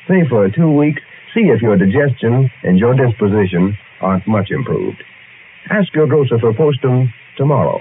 [0.08, 1.02] say for two weeks,
[1.34, 5.02] see if your digestion and your disposition aren't much improved.
[5.70, 7.80] Ask your grocer for Postum tomorrow.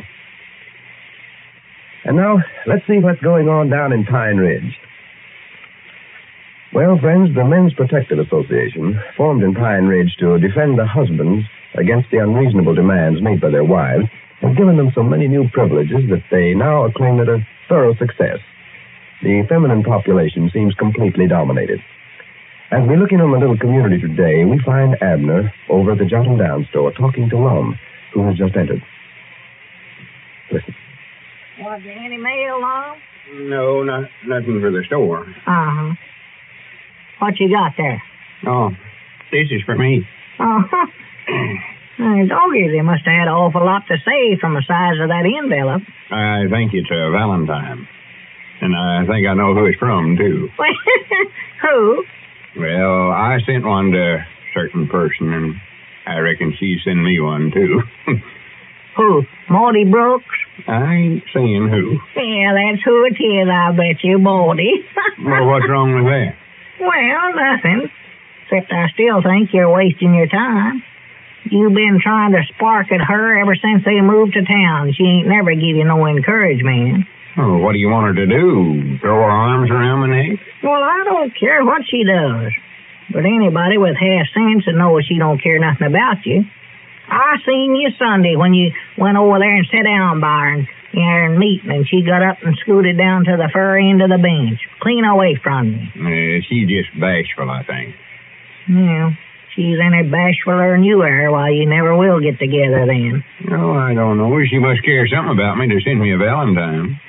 [2.03, 4.77] And now, let's see what's going on down in Pine Ridge.
[6.73, 12.11] Well, friends, the Men's Protective Association, formed in Pine Ridge to defend the husbands against
[12.11, 14.05] the unreasonable demands made by their wives,
[14.41, 18.39] has given them so many new privileges that they now acclaim it a thorough success.
[19.25, 21.81] The feminine population seems completely dominated.
[22.69, 26.05] As we look in on the little community today, we find Abner over at the
[26.05, 27.73] Jot 'em Down store talking to Lum,
[28.13, 28.83] who has just entered.
[30.51, 30.75] Listen.
[31.59, 32.97] Was there any mail, Lum?
[33.49, 35.25] No, not nothing for the store.
[35.47, 35.95] Uh-huh.
[37.17, 38.03] What you got there?
[38.45, 38.69] Oh,
[39.31, 40.07] this is for me.
[40.37, 40.85] Uh-huh.
[41.97, 45.09] Hey, doggy, they must have had an awful lot to say from the size of
[45.09, 45.81] that envelope.
[46.11, 47.87] I think it's a Valentine.
[48.61, 50.49] And I think I know who it's from, too.
[51.61, 52.03] Who?
[52.57, 55.55] Well, I sent one to a certain person, and
[56.07, 57.81] I reckon she sent me one, too.
[58.97, 59.23] Who?
[59.49, 60.25] Maudie Brooks?
[60.67, 61.99] I ain't saying who.
[62.15, 64.85] Yeah, that's who it is, I bet you, Maudie.
[65.25, 66.35] Well, what's wrong with that?
[66.79, 67.89] well, nothing.
[68.43, 70.83] Except I still think you're wasting your time.
[71.49, 74.93] You've been trying to spark at her ever since they moved to town.
[74.95, 77.05] She ain't never give you no encouragement.
[77.37, 78.97] Oh, what do you want her to do?
[79.03, 80.39] Throw her arms around my neck?
[80.63, 82.51] Well, I don't care what she does.
[83.11, 86.43] But anybody with half sense would know she don't care nothing about you.
[87.07, 90.67] I seen you Sunday when you went over there and sat down by her and
[90.95, 94.01] you know, and meeting, and she got up and scooted down to the far end
[94.01, 95.83] of the bench, clean away from you.
[95.91, 97.93] Uh, she's just bashful, I think.
[98.71, 99.11] Yeah,
[99.53, 101.29] she's any bashfuler than you are.
[101.29, 103.23] Why, you never will get together then.
[103.51, 104.31] Oh, I don't know.
[104.49, 106.99] She must care something about me to send me a Valentine.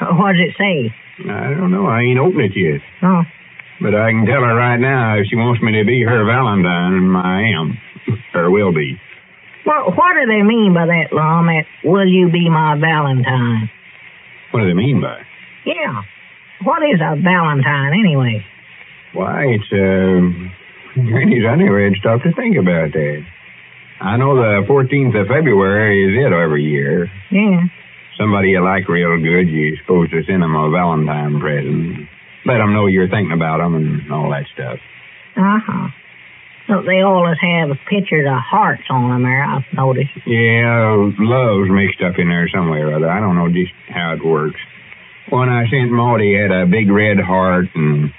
[0.00, 0.94] What does it say?
[1.30, 1.86] I don't know.
[1.86, 2.80] I ain't opened it yet.
[3.02, 3.22] Oh.
[3.80, 7.14] But I can tell her right now if she wants me to be her Valentine,
[7.16, 7.78] I am.
[8.34, 9.00] or will be.
[9.66, 11.46] Well, what do they mean by that, Lum?
[11.46, 13.68] That will you be my Valentine?
[14.52, 15.26] What do they mean by it?
[15.66, 16.02] Yeah.
[16.62, 18.44] What is a Valentine anyway?
[19.12, 23.26] Why, it's, uh, Granny's, I never had stopped to think about that.
[24.00, 27.10] I know the 14th of February is it every year.
[27.30, 27.64] Yeah.
[28.18, 32.08] Somebody you like real good, you're supposed to send them a Valentine present.
[32.46, 34.78] Let them know you're thinking about them and all that stuff.
[35.36, 35.88] Uh-huh.
[36.68, 40.16] So they always have pictures of hearts on them there, I've noticed.
[40.26, 43.10] Yeah, love's mixed up in there somewhere or other.
[43.10, 44.58] I don't know just how it works.
[45.30, 48.10] When I sent Maudie, had a big red heart and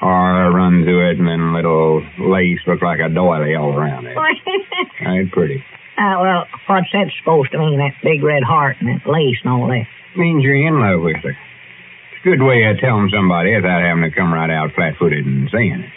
[0.00, 4.16] R run through it, and then little lace looked like a doily all around it.
[5.06, 5.64] Ain't pretty.
[5.98, 9.52] Uh, well, what's that supposed to mean, that big red heart and that lace and
[9.52, 9.86] all that?
[10.16, 11.30] Means you're in love with her.
[11.30, 15.48] It's a good way of telling somebody without having to come right out flat-footed and
[15.52, 15.92] saying it.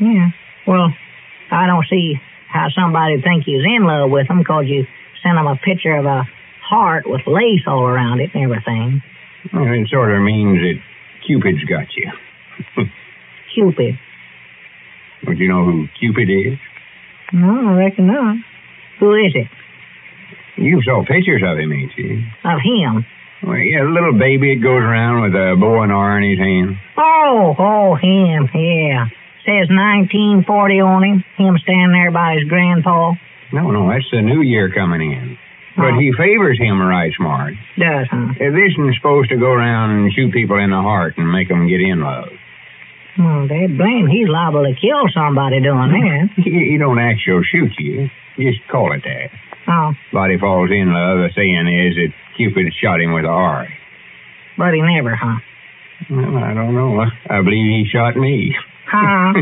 [0.00, 0.28] Yeah.
[0.66, 0.92] Well,
[1.50, 4.86] I don't see how somebody'd think you's in love with them 'cause you
[5.22, 6.26] sent them a picture of a
[6.62, 9.02] heart with lace all around it and everything.
[9.52, 10.78] Well, it sort of means that
[11.26, 12.10] Cupid's got you.
[13.54, 13.98] Cupid.
[15.26, 16.58] Would you know who Cupid is?
[17.32, 18.36] No, I reckon not.
[19.00, 19.48] Who is it?
[20.56, 22.22] You saw pictures of him, ain't you?
[22.44, 23.06] Of him?
[23.42, 26.38] Well, yeah, a little baby that goes around with a bow and arrow in his
[26.38, 26.76] hand.
[26.96, 29.06] Oh, oh, him, yeah.
[29.42, 31.24] says 1940 on him.
[31.36, 33.14] Him standing there by his grandpa.
[33.52, 35.36] No, no, that's the new year coming in.
[35.76, 35.98] But Oh.
[35.98, 37.54] he favors him right smart.
[37.78, 38.36] Does, huh?
[38.38, 41.48] Uh, This one's supposed to go around and shoot people in the heart and make
[41.48, 42.28] them get in love.
[43.18, 46.28] Well, they blame he's liable to kill somebody doing that.
[46.44, 48.08] He, he don't actually shoot you.
[48.38, 49.28] Just call it that.
[49.68, 51.18] Oh, Body falls in love.
[51.22, 53.68] The saying is that Cupid shot him with a arrow.
[54.58, 55.38] but he never, huh?
[56.10, 57.04] Well, I don't know.
[57.30, 58.54] I believe he shot me.
[58.90, 59.32] Huh?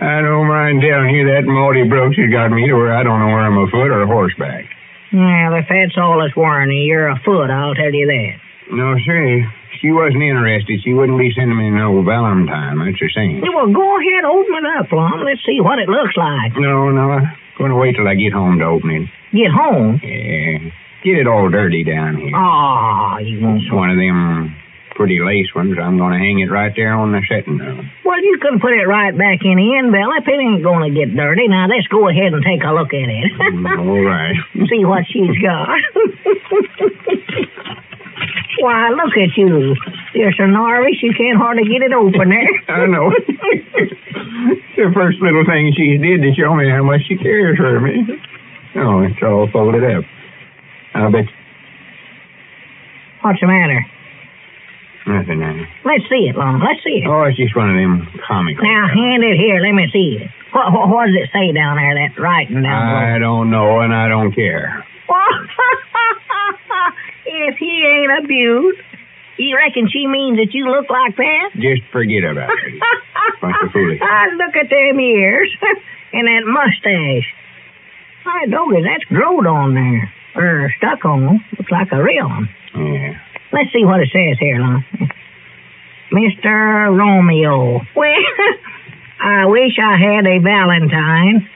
[0.00, 3.20] I don't mind telling you that Maudie Brooks has got me to where I don't
[3.20, 4.64] know where I'm afoot or a horseback.
[5.12, 8.34] well, if that's all it's worrying you, you're a foot, I'll tell you that.
[8.72, 9.44] No, sir.
[9.80, 10.80] She wasn't interested.
[10.84, 12.78] She wouldn't be sending me no Valentine.
[12.78, 13.40] That's the same.
[13.54, 15.24] Well, go ahead, open it up, Lum.
[15.24, 16.52] Let's see what it looks like.
[16.56, 17.20] No, no.
[17.58, 19.08] To wait till I get home to open it.
[19.36, 20.00] Get home.
[20.02, 20.70] Yeah.
[21.04, 22.32] Get it all dirty down here.
[22.34, 23.62] Ah, you won't.
[23.62, 24.56] It's one of them
[25.00, 25.78] pretty lace ones.
[25.80, 27.90] I'm going to hang it right there on the setting room.
[28.04, 30.28] Well, you can put it right back in the envelope.
[30.28, 31.48] It ain't going to get dirty.
[31.48, 33.32] Now, let's go ahead and take a look at it.
[33.80, 34.36] all right.
[34.68, 35.72] see what she's got.
[38.60, 39.74] Why, look at you.
[40.14, 42.50] You're so nervous you can't hardly get it open there.
[42.76, 43.10] I know.
[44.76, 48.04] the first little thing she did to show me how much she cares for me.
[48.76, 50.04] Oh, it's all folded up.
[50.94, 51.24] I bet
[53.22, 53.84] What's the matter?
[55.06, 55.42] nothing.
[55.42, 56.60] Uh, Let's see it, Lum.
[56.62, 57.06] Let's see it.
[57.08, 58.62] oh, it's just one of them comical.
[58.64, 59.60] Now, hand it here.
[59.60, 60.30] Let me see it.
[60.52, 63.94] What, what, what does it say down there, that writing down I don't know, and
[63.94, 64.84] I don't care.
[67.26, 68.76] if he ain't a beaut,
[69.38, 71.50] you reckon she means that you look like that?
[71.54, 72.74] Just forget about it.
[73.40, 74.00] Bunch of foolish.
[74.02, 75.50] Ah, look at them ears
[76.12, 77.28] and that mustache.
[78.24, 80.12] My doggy, that's growed on there.
[80.36, 81.40] Or stuck on.
[81.58, 82.48] Looks like a real one.
[82.76, 83.18] Yeah.
[83.52, 84.84] Let's see what it says here, Lum.
[86.12, 86.96] Mr.
[86.96, 87.80] Romeo.
[87.96, 88.24] Well,
[89.20, 91.48] I wish I had a Valentine,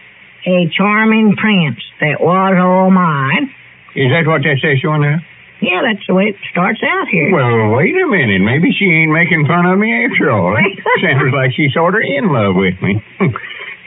[0.46, 3.54] a charming prince that was all mine.
[3.94, 5.24] Is that what that says on there?
[5.64, 7.32] Yeah, that's the way it starts out here.
[7.32, 8.44] Well, wait a minute.
[8.44, 10.52] Maybe she ain't making fun of me after all.
[11.00, 13.00] Sounds like she's sort of in love with me.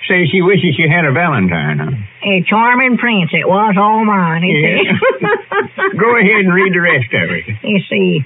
[0.09, 1.77] Says she wishes she had a Valentine.
[1.79, 1.91] Huh?
[2.23, 4.41] A charming prince, it was all mine.
[4.41, 4.87] Yeah.
[5.99, 7.43] Go ahead and read the rest of it.
[7.61, 8.23] You see,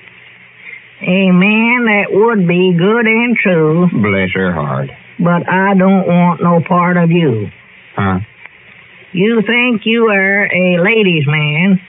[1.02, 4.90] a man that would be good and true, Bless her heart.
[5.20, 7.48] but I don't want no part of you.
[7.96, 8.20] Huh?
[9.12, 11.82] You think you are a ladies' man,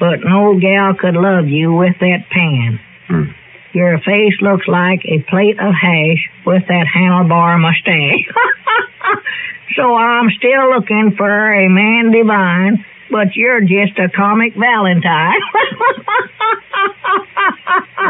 [0.00, 2.80] but no gal could love you with that pan.
[3.06, 3.24] Hmm.
[3.72, 8.26] Your face looks like a plate of hash with that handlebar mustache.
[9.76, 15.40] so I'm still looking for a man divine, but you're just a comic Valentine.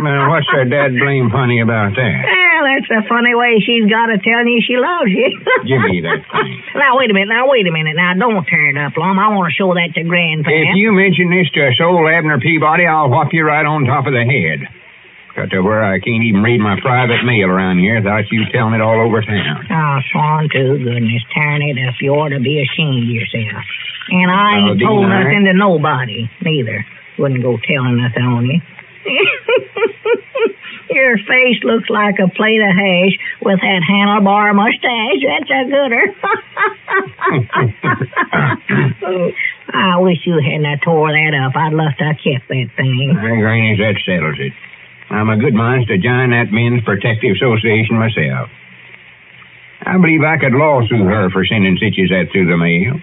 [0.00, 2.16] Now, what's her dad blame funny about that?
[2.24, 5.28] Well, that's a funny way she's got to tell you she loves you.
[5.68, 6.62] Give me that thing.
[6.78, 7.28] Now, wait a minute.
[7.28, 7.96] Now, wait a minute.
[7.96, 9.18] Now, don't tear it up, Lum.
[9.18, 10.48] I want to show that to Grandpa.
[10.48, 14.14] If you mention this to Soul Abner Peabody, I'll whop you right on top of
[14.14, 14.64] the head.
[15.36, 18.74] Got to where I can't even read my private mail around here without you telling
[18.74, 19.64] it all over town.
[19.70, 20.78] Oh, Swan, too.
[20.82, 21.94] Goodness, it up.
[22.00, 23.64] You ought to be ashamed of yourself.
[24.10, 26.84] And I Oh, ain't Dean, told nothing to nobody, neither.
[27.18, 28.60] Wouldn't go telling nothing on you.
[30.90, 35.22] Your face looks like a plate of hash with that handlebar mustache.
[35.22, 36.06] That's a gooder.
[39.72, 41.54] I wish you hadn't tore that up.
[41.54, 43.14] I'd love to have kept that thing.
[43.14, 44.52] Well, Granny, that settles it.
[45.10, 48.48] I'm a good mind to join that Men's Protective Association myself.
[49.82, 53.00] I believe I could lawsuit her for sending such as that through the mail.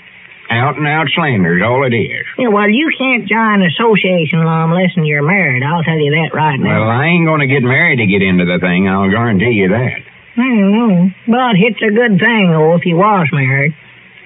[0.50, 2.24] Out and out slander's all it is.
[2.40, 5.64] Yeah, well, you can't join an association law unless you're married.
[5.64, 6.88] I'll tell you that right now.
[6.88, 8.88] Well, I ain't going to get married to get into the thing.
[8.88, 10.00] I'll guarantee you that.
[10.40, 11.12] I don't know.
[11.28, 13.76] But it's a good thing, though, if you was married.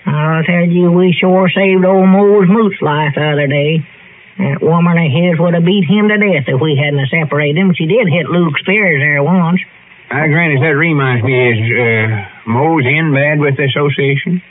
[0.06, 3.82] I'll tell you, we sure saved old Moe's Moot's life the other day.
[4.42, 7.78] That woman of his would have beat him to death if we hadn't separated him.
[7.78, 9.62] She did hit Luke Spears there once.
[10.10, 14.42] Uh, Granny, that reminds me, is uh, Mose in bad with the association?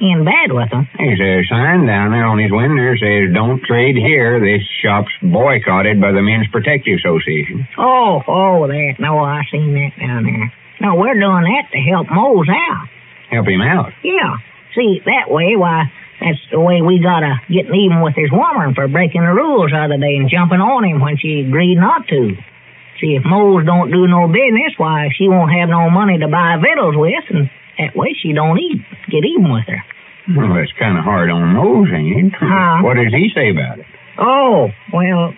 [0.00, 0.88] In bad with him.
[0.96, 4.40] There's a sign down there on his window that says, Don't trade here.
[4.40, 7.68] This shop's boycotted by the Men's Protective Association.
[7.76, 8.96] Oh, oh, that.
[8.98, 10.48] No, I seen that down there.
[10.80, 12.88] No, we're doing that to help Mose out.
[13.28, 13.92] Help him out.
[14.02, 14.40] Yeah.
[14.74, 18.86] See, that way, why, that's the way we gotta get even with his woman for
[18.88, 22.36] breaking the rules the other day and jumping on him when she agreed not to.
[23.00, 26.60] See, if Mose don't do no business, why, she won't have no money to buy
[26.60, 27.48] victuals with, and
[27.80, 29.80] that way she don't eat, get even with her.
[30.36, 32.32] Well, that's kind of hard on Mose, ain't it?
[32.36, 32.84] Huh?
[32.84, 33.86] What does he say about it?
[34.20, 35.32] Oh, well,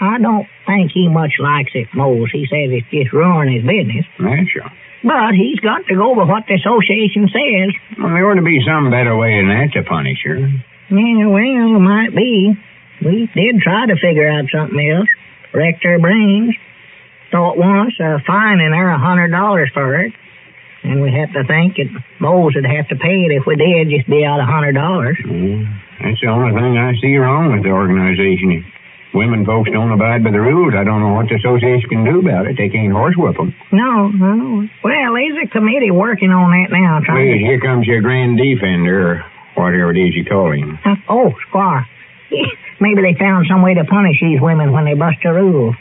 [0.00, 2.30] I don't think he much likes it, Mose.
[2.32, 4.06] He says it's just ruining his business.
[4.18, 4.70] That's sure.
[5.04, 7.70] But he's got to go by what the association says.
[8.00, 10.40] Well, there ought to be some better way than that to punish her.
[10.88, 12.56] Yeah, well, might be.
[13.04, 15.08] We did try to figure out something else.
[15.52, 16.56] Wrecked her brains.
[17.30, 20.12] Thought once of fining her a hundred dollars for it.
[20.84, 21.88] And we have to think that
[22.20, 25.16] Mose would have to pay it if we did just be out a hundred dollars.
[25.24, 25.64] Mm,
[26.00, 28.64] that's the only thing I see wrong with the organization.
[29.14, 32.02] If women folks don't abide by the rules, I don't know what the association can
[32.02, 32.58] do about it.
[32.58, 33.54] They can't horsewhip them.
[33.70, 34.66] No, no.
[34.82, 36.98] Well, there's a committee working on that now.
[36.98, 39.22] Wait, Trying here comes your grand defender,
[39.54, 40.78] or whatever it is you call him.
[40.82, 40.94] to...
[41.08, 41.86] Oh, Squire.
[42.82, 45.76] Maybe they found some way to punish these women when they bust the rules.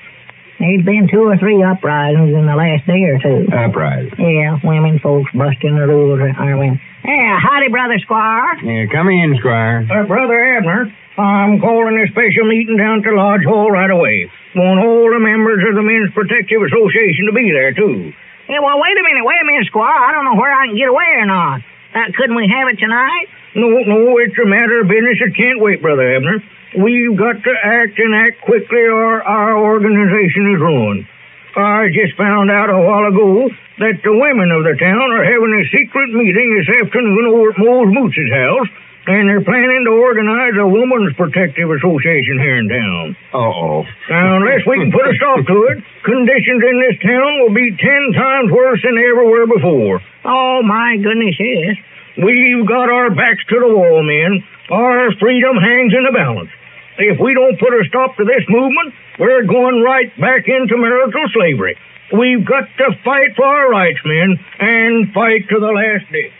[0.61, 3.49] There's been two or three uprisings in the last day or two.
[3.49, 4.13] Uprising.
[4.21, 6.69] Yeah, women folks busting the rules, aren't we?
[7.03, 8.61] Yeah, howdy, Brother Squire.
[8.61, 9.89] Yeah, come in, Squire.
[9.89, 14.31] Uh, Brother Abner, I'm calling a special meeting down at the Lodge Hall right away.
[14.57, 18.09] Want all the members of the Men's Protective Association to be there, too.
[18.49, 19.93] Yeah, well, wait a minute, wait a minute, Squire.
[19.93, 21.61] I don't know where I can get away or not.
[21.93, 23.29] Uh, couldn't we have it tonight?
[23.53, 26.41] No, no, it's a matter of business that can't wait, Brother Abner.
[26.81, 31.05] We've got to act and act quickly or our organization is ruined.
[31.53, 33.45] I just found out a while ago
[33.77, 37.61] that the women of the town are having a secret meeting this afternoon over at
[37.61, 38.69] Mose Moose's house,
[39.05, 43.05] and they're planning to organize a woman's protective association here in town.
[43.35, 43.83] Uh-oh.
[44.09, 47.75] Now, unless we can put a stop to it, conditions in this town will be
[47.75, 49.99] ten times worse than they ever were before.
[50.23, 51.75] Oh, my goodness, yes.
[52.15, 54.43] We've got our backs to the wall, men.
[54.71, 56.49] Our freedom hangs in the balance.
[56.97, 61.27] If we don't put a stop to this movement, we're going right back into marital
[61.33, 61.75] slavery.
[62.13, 66.31] We've got to fight for our rights, men, and fight to the last day.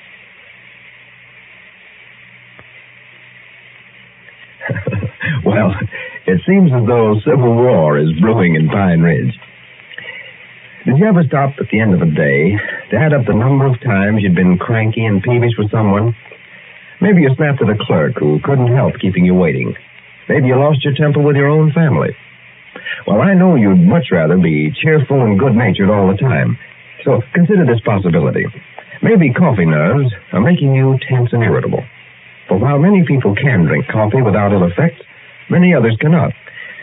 [5.46, 5.76] Well,
[6.26, 9.36] it seems as though civil war is brewing in Pine Ridge.
[10.86, 12.56] Did you ever stop at the end of the day
[12.92, 16.16] to add up the number of times you'd been cranky and peevish with someone?
[17.02, 19.76] Maybe you snapped at a clerk who couldn't help keeping you waiting.
[20.30, 22.16] Maybe you lost your temper with your own family.
[23.06, 26.58] Well, I know you'd much rather be cheerful and good natured all the time.
[27.04, 28.46] So consider this possibility.
[29.02, 31.84] Maybe coffee nerves are making you tense and irritable.
[32.48, 35.02] For while many people can drink coffee without ill effects,
[35.50, 36.34] many others cannot.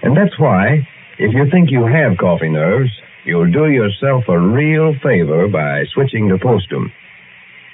[0.02, 0.86] And that's why,
[1.18, 2.90] if you think you have coffee nerves,
[3.24, 6.90] you'll do yourself a real favor by switching to Postum.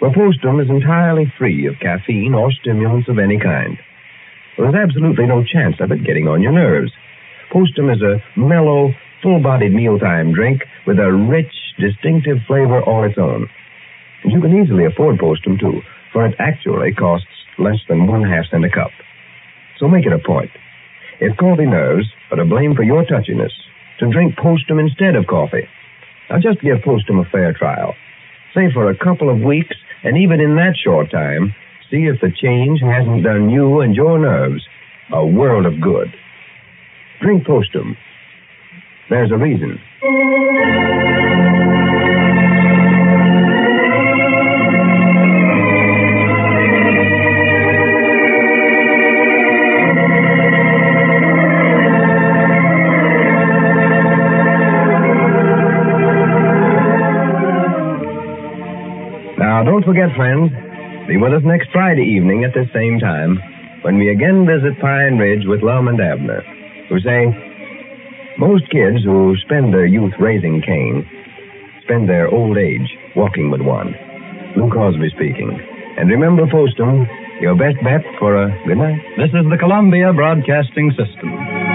[0.01, 3.78] For Postum is entirely free of caffeine or stimulants of any kind.
[4.59, 6.91] There's absolutely no chance of it getting on your nerves.
[7.53, 8.91] Postum is a mellow,
[9.22, 13.49] full-bodied mealtime drink with a rich, distinctive flavor all its own.
[14.24, 15.80] And you can easily afford Postum, too,
[16.12, 17.26] for it actually costs
[17.59, 18.91] less than one half cent a cup.
[19.79, 20.51] So make it a point.
[21.21, 23.53] If coffee nerves are to blame for your touchiness,
[24.01, 25.69] to drink Postum instead of coffee.
[26.29, 27.95] Now just give Postum a fair trial.
[28.55, 31.55] Say for a couple of weeks, and even in that short time,
[31.91, 34.63] see if the change hasn't done you and your nerves
[35.13, 36.13] a world of good.
[37.21, 37.97] Drink Postum.
[39.09, 39.79] There's a reason.
[59.87, 60.51] Forget, friends,
[61.07, 63.39] be with us next Friday evening at this same time
[63.82, 66.43] when we again visit Pine Ridge with Lum and Abner,
[66.91, 67.30] who say,
[68.37, 71.07] most kids who spend their youth raising Cain
[71.84, 73.95] spend their old age walking with one.
[74.57, 75.55] Lou Crosby speaking.
[75.97, 77.07] And remember, Postum,
[77.41, 78.99] your best bet for a good night.
[79.16, 81.66] This is the Columbia Broadcasting System.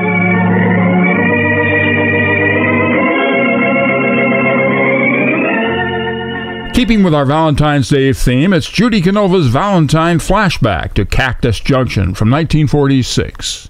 [6.74, 12.32] Keeping with our Valentine's Day theme, it's Judy Canova's Valentine flashback to Cactus Junction from
[12.32, 13.68] 1946.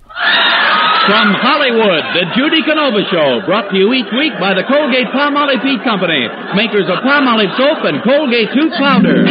[1.10, 5.64] From Hollywood, the Judy Canova Show, brought to you each week by the Colgate Palmolive
[5.66, 9.26] Peet Company, makers of Palmolive soap and Colgate tooth powder.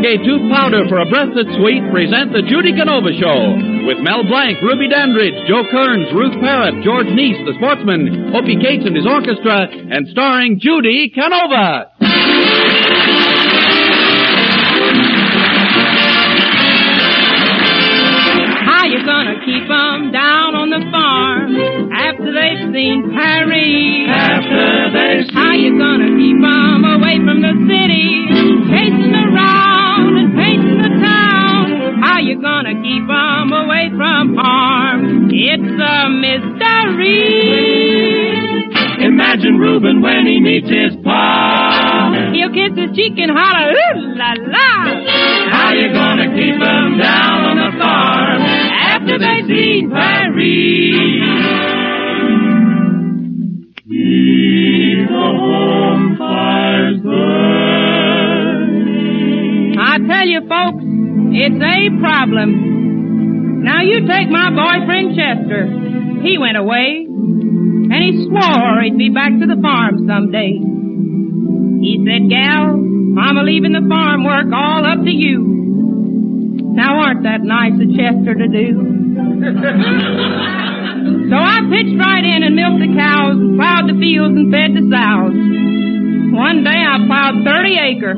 [0.00, 4.24] Colgate tooth powder for a breath that's sweet present the Judy Canova Show with Mel
[4.24, 9.04] Blanc, Ruby Dandridge, Joe Kearns, Ruth Perrott, George Neise, the sportsman, Opie Cates and his
[9.04, 11.92] orchestra, and starring Judy Canova.
[18.64, 24.08] How you gonna keep 'em down on the farm after they've seen Paris?
[24.08, 28.24] After they've seen How you gonna keep 'em away from the city,
[28.72, 29.10] chasing
[32.40, 35.30] gonna keep them away from harm.
[35.32, 37.20] It's a mystery.
[39.06, 42.30] Imagine Reuben when he meets his pa.
[42.34, 44.84] He'll kiss his cheek and holler, ooh la la.
[45.50, 51.40] How you gonna keep them down on the farm after they've seen Paris?
[53.88, 58.80] Keep the home fires burning.
[59.78, 60.84] I tell you folks,
[61.32, 63.62] it's a problem.
[63.62, 65.68] Now you take my boyfriend Chester.
[66.22, 70.58] He went away, and he swore he'd be back to the farm someday.
[71.80, 72.76] He said, gal,
[73.20, 75.50] I'm leaving the farm work all up to you.
[76.76, 78.68] Now aren't that nice of Chester to do?
[81.28, 84.76] so I pitched right in and milked the cows and plowed the fields and fed
[84.76, 85.34] the sows.
[86.30, 88.14] One day I plowed 30 acre.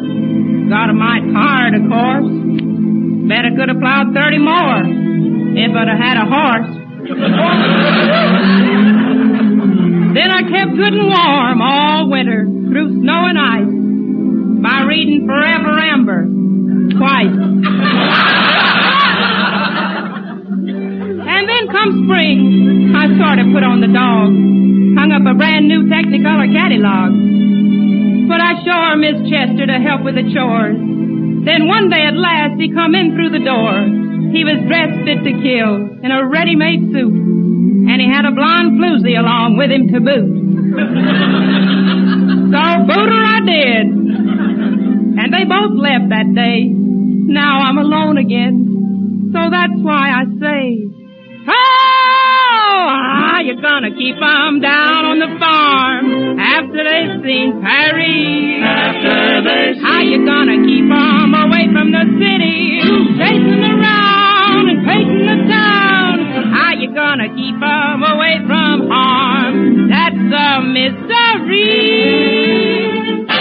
[0.68, 2.51] Got a mite tired, of course.
[3.28, 4.82] Bet I could have plowed 30 more
[5.54, 6.70] if I'd have had a horse.
[10.14, 13.72] then I kept good and warm all winter through snow and ice
[14.62, 16.24] by reading Forever Amber
[16.98, 17.36] twice.
[21.30, 23.06] and then come spring, I
[23.38, 24.30] of put on the dog,
[24.98, 27.12] hung up a brand new Technicolor catalog.
[28.28, 30.91] But I sure miss Chester to help with the chores.
[31.44, 33.82] Then one day at last he come in through the door.
[34.30, 37.12] He was dressed fit to kill in a ready-made suit.
[37.12, 40.22] And he had a blonde floozy along with him to boot.
[42.54, 43.86] so booter I did.
[45.18, 46.68] And they both left that day.
[46.70, 49.30] Now I'm alone again.
[49.34, 50.86] So that's why I say,
[51.44, 52.01] how
[53.42, 58.62] you gonna keep keep 'em down on the farm after they've seen Paris?
[58.62, 62.80] After they've How you gonna keep keep 'em away from the city,
[63.18, 66.14] chasing around and pacing the town?
[66.54, 69.88] How you gonna keep keep 'em away from harm?
[69.88, 71.70] That's a mystery.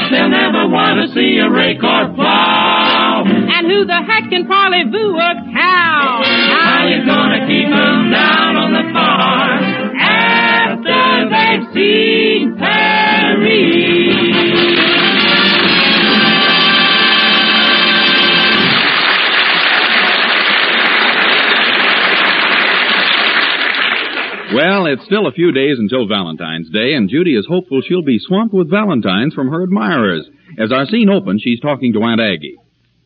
[0.09, 3.23] They'll never want to see a rake or plow.
[3.25, 6.23] And who the heck can parlez-vous a cow?
[6.65, 8.90] How you gonna keep keep 'em down on the
[11.71, 12.91] after they've seen Paris?
[24.53, 28.19] Well, it's still a few days until Valentine's Day, and Judy is hopeful she'll be
[28.19, 30.27] swamped with Valentines from her admirers.
[30.59, 32.57] As our scene opens, she's talking to Aunt Aggie.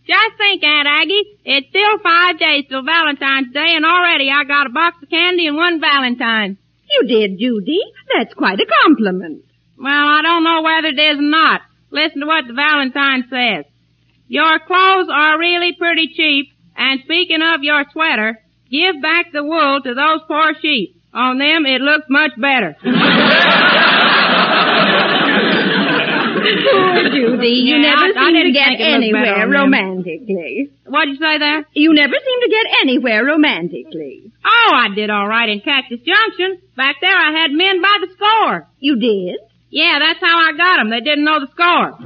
[0.08, 4.66] Just think, Aunt Aggie, it's still five days till Valentine's Day, and already I got
[4.66, 6.58] a box of candy and one Valentine.
[6.90, 7.82] You did, Judy.
[8.16, 9.44] That's quite a compliment.
[9.78, 11.62] Well, I don't know whether it is or not.
[11.92, 13.66] Listen to what the Valentine says.
[14.28, 19.82] Your clothes are really pretty cheap, and speaking of your sweater, give back the wool
[19.84, 21.02] to those poor sheep.
[21.14, 22.76] On them, it looks much better.
[26.46, 29.48] Poor Judy, you Yeah, never I- I seem to get think it looked better anywhere
[29.50, 30.70] romantically.
[30.86, 31.66] What'd you say there?
[31.74, 34.32] You never seem to get anywhere romantically.
[34.46, 36.60] Oh, I did all right in Cactus Junction.
[36.78, 38.68] Back there, I had men by the score.
[38.80, 39.38] You did?
[39.70, 40.90] Yeah, that's how I got 'em.
[40.90, 41.92] They didn't know the score.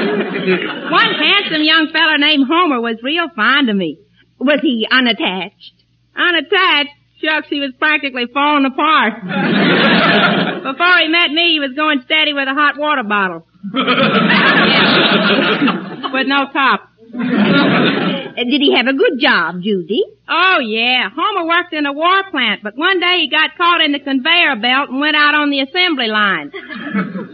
[0.00, 3.98] One handsome young feller named Homer was real fond of me.
[4.38, 5.72] Was he unattached?
[6.16, 6.90] Unattached?
[7.22, 9.14] Shucks, he was practically falling apart.
[9.22, 13.46] Before he met me, he was going steady with a hot water bottle.
[13.74, 16.10] Yeah.
[16.12, 16.88] With no top.
[17.12, 20.02] Did he have a good job, Judy?
[20.28, 21.08] Oh, yeah.
[21.14, 24.56] Homer worked in a war plant, but one day he got caught in the conveyor
[24.56, 26.50] belt and went out on the assembly line.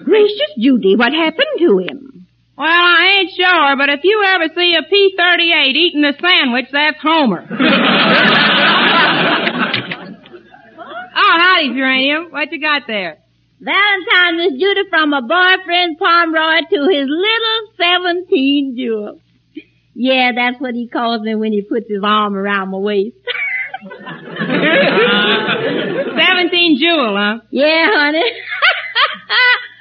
[0.04, 2.26] Gracious, Judy, what happened to him?
[2.58, 6.98] Well, I ain't sure, but if you ever see a P-38 eating a sandwich, that's
[7.02, 7.46] Homer.
[11.26, 12.30] oh, howdy, Geranium.
[12.30, 13.18] What you got there?
[13.60, 19.20] Valentine, Miss Judy, from a boyfriend Pomeroy to his little 17 jewel.
[19.94, 23.16] Yeah, that's what he calls me when he puts his arm around my waist.
[23.86, 27.38] 17 Jewel, huh?
[27.50, 28.22] Yeah, honey.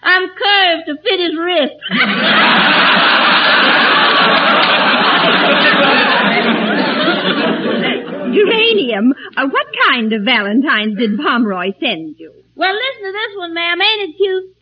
[0.03, 1.73] I'm curved to fit his wrist.
[8.35, 12.33] Geranium, uh, what kind of Valentines did Pomeroy send you?
[12.55, 13.81] Well, listen to this one, ma'am.
[13.81, 14.55] Ain't it cute?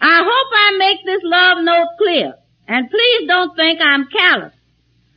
[0.00, 2.34] I hope I make this love note clear.
[2.68, 4.52] And please don't think I'm callous.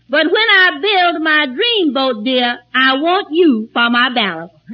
[0.09, 4.53] But when I build my dream boat, dear, I want you for my ballast.
[4.69, 4.73] oh,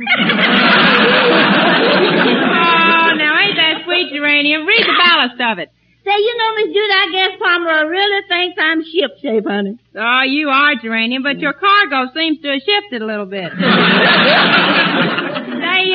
[3.18, 4.66] now ain't that sweet, Geranium?
[4.66, 5.70] Read the ballast of it.
[6.08, 9.78] Say, you know, Miss Judy, I guess Pomeroy really thinks I'm ship-shape, honey.
[9.94, 13.52] Oh, you are, Geranium, but your cargo seems to have shifted a little bit.
[13.52, 13.60] Say,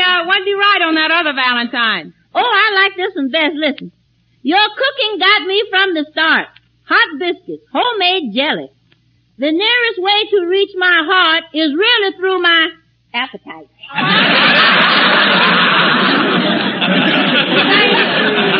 [0.05, 2.13] uh, what did you write on that other Valentine?
[2.35, 3.55] Oh, I like this one best.
[3.57, 3.91] Listen.
[4.43, 6.49] Your cooking got me from the start.
[6.85, 8.69] Hot biscuits, homemade jelly.
[9.39, 12.69] The nearest way to reach my heart is really through my
[13.15, 13.71] appetite.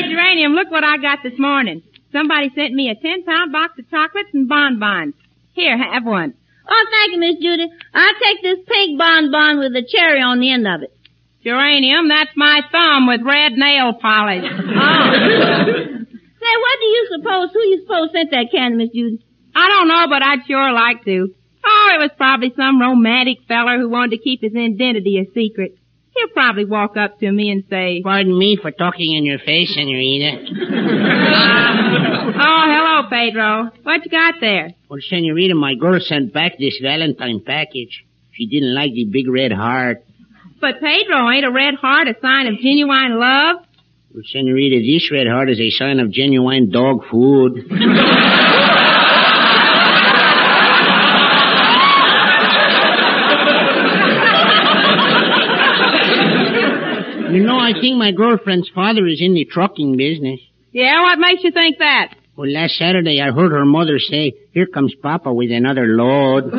[0.00, 1.82] Say, Geranium, look what I got this morning.
[2.12, 5.14] Somebody sent me a ten pound box of chocolates and bonbons.
[5.52, 6.34] Here, have one.
[6.68, 7.68] Oh, thank you, Miss Judy.
[7.92, 10.96] I'll take this pink bonbon with a cherry on the end of it.
[11.44, 14.44] Geranium, that's my thumb with red nail polish.
[14.44, 15.10] Oh.
[16.40, 19.24] Say, what do you suppose, who you suppose sent that candy, Miss Judy?
[19.54, 21.34] I don't know, but I'd sure like to.
[21.64, 25.76] Oh, it was probably some romantic feller who wanted to keep his identity a secret.
[26.14, 29.74] He'll probably walk up to me and say, Pardon me for talking in your face,
[29.74, 30.44] Senorita.
[32.42, 33.70] Oh, hello, Pedro.
[33.82, 34.70] What you got there?
[34.88, 38.04] Well, Senorita, my girl sent back this Valentine package.
[38.32, 40.04] She didn't like the big red heart.
[40.60, 43.56] But Pedro, ain't a red heart a sign of genuine love?
[44.14, 47.66] Well, Senorita, this red heart is a sign of genuine dog food.
[57.60, 60.40] I think my girlfriend's father is in the trucking business.
[60.72, 62.14] Yeah, what makes you think that?
[62.36, 66.44] Well, last Saturday I heard her mother say, here comes Papa with another load.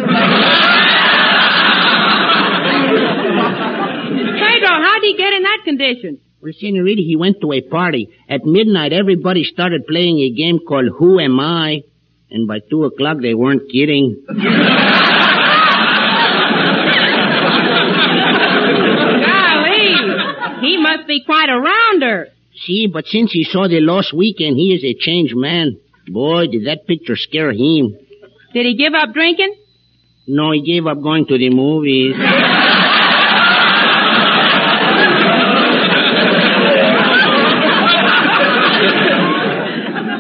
[4.41, 6.19] Pedro, how'd he get in that condition?
[6.41, 8.09] Well, Senorita, he went to a party.
[8.29, 11.83] At midnight, everybody started playing a game called Who Am I?
[12.29, 14.23] And by two o'clock, they weren't kidding.
[19.25, 19.95] Golly,
[20.61, 22.27] he must be quite a rounder.
[22.65, 25.77] See, but since he saw the lost weekend, he is a changed man.
[26.07, 27.95] Boy, did that picture scare him.
[28.53, 29.55] Did he give up drinking?
[30.27, 32.15] No, he gave up going to the movies.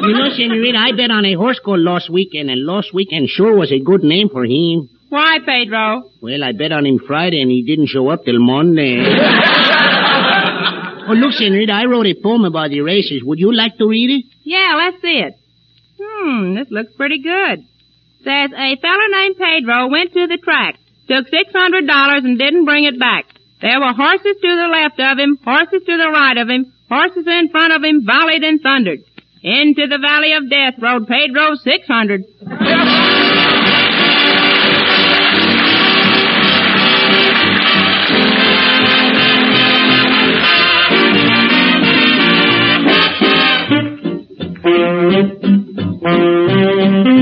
[0.01, 3.55] You know, Senorita, I bet on a horse called Lost Weekend, and Lost Weekend sure
[3.55, 4.89] was a good name for him.
[5.09, 6.09] Why, Pedro?
[6.21, 8.97] Well, I bet on him Friday, and he didn't show up till Monday.
[11.11, 13.21] Oh, look, Senorita, I wrote a poem about the erasers.
[13.21, 14.23] Would you like to read it?
[14.43, 15.35] Yeah, let's see it.
[15.99, 17.67] Hmm, this looks pretty good.
[18.23, 22.97] Says, a fellow named Pedro went to the track, took $600 and didn't bring it
[22.97, 23.25] back.
[23.59, 27.27] There were horses to the left of him, horses to the right of him, horses
[27.27, 28.99] in front of him volleyed and thundered.
[29.43, 32.23] Into the valley of death rode Pedro 600.
[44.63, 45.43] Thank
[47.07, 47.20] you.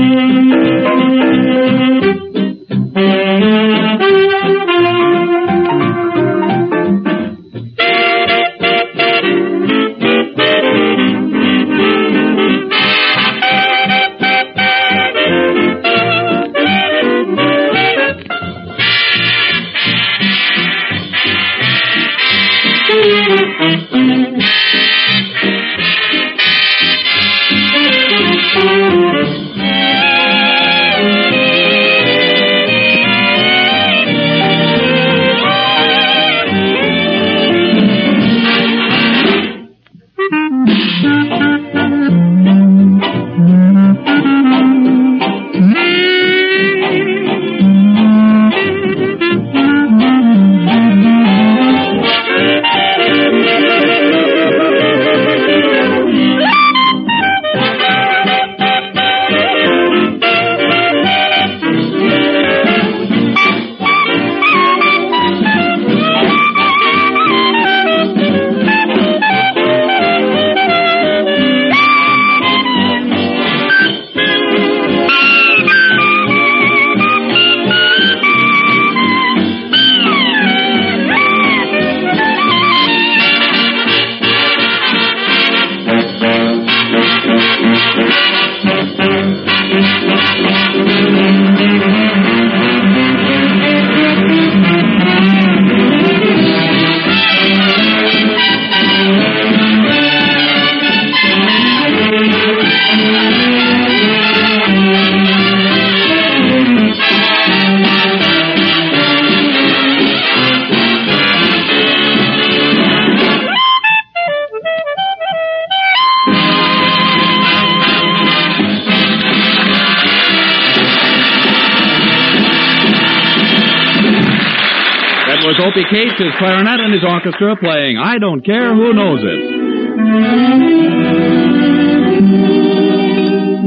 [126.40, 129.40] Clarinet, and his orchestra playing I Don't Care Who Knows It.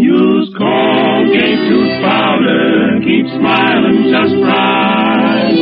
[0.01, 5.53] Use Colgate tooth powder, keep smiling just right.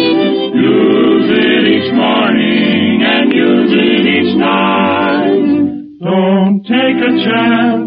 [0.56, 6.00] Use it each morning and use it each night.
[6.00, 7.81] Don't take a chance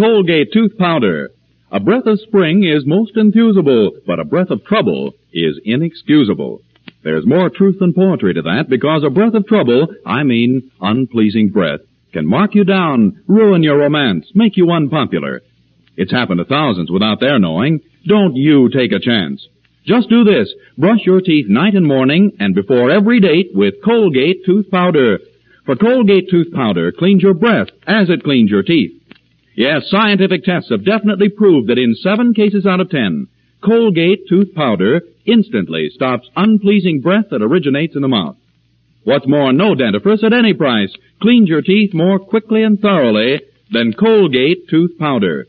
[0.00, 1.28] Colgate Tooth Powder.
[1.70, 6.62] A breath of spring is most enthusable, but a breath of trouble is inexcusable.
[7.04, 11.50] There's more truth than poetry to that because a breath of trouble, I mean unpleasing
[11.50, 11.80] breath,
[12.14, 15.42] can mark you down, ruin your romance, make you unpopular.
[15.98, 17.80] It's happened to thousands without their knowing.
[18.06, 19.46] Don't you take a chance.
[19.84, 20.50] Just do this.
[20.78, 25.18] Brush your teeth night and morning and before every date with Colgate Tooth Powder.
[25.66, 28.99] For Colgate Tooth Powder cleans your breath as it cleans your teeth.
[29.54, 33.26] Yes, scientific tests have definitely proved that in seven cases out of ten,
[33.62, 38.36] Colgate Tooth Powder instantly stops unpleasing breath that originates in the mouth.
[39.04, 43.40] What's more, no dentifrice at any price cleans your teeth more quickly and thoroughly
[43.70, 45.46] than Colgate Tooth Powder.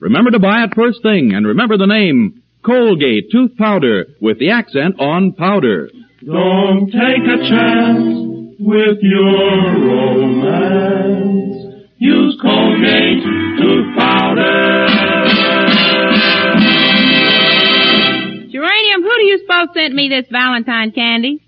[0.00, 4.50] Remember to buy it first thing and remember the name Colgate Tooth Powder with the
[4.50, 5.90] accent on powder.
[6.24, 11.51] Don't take a chance with your romance.
[12.02, 14.88] Use Colgate tooth powder.
[18.50, 21.40] Geranium, who do you suppose sent me this Valentine candy?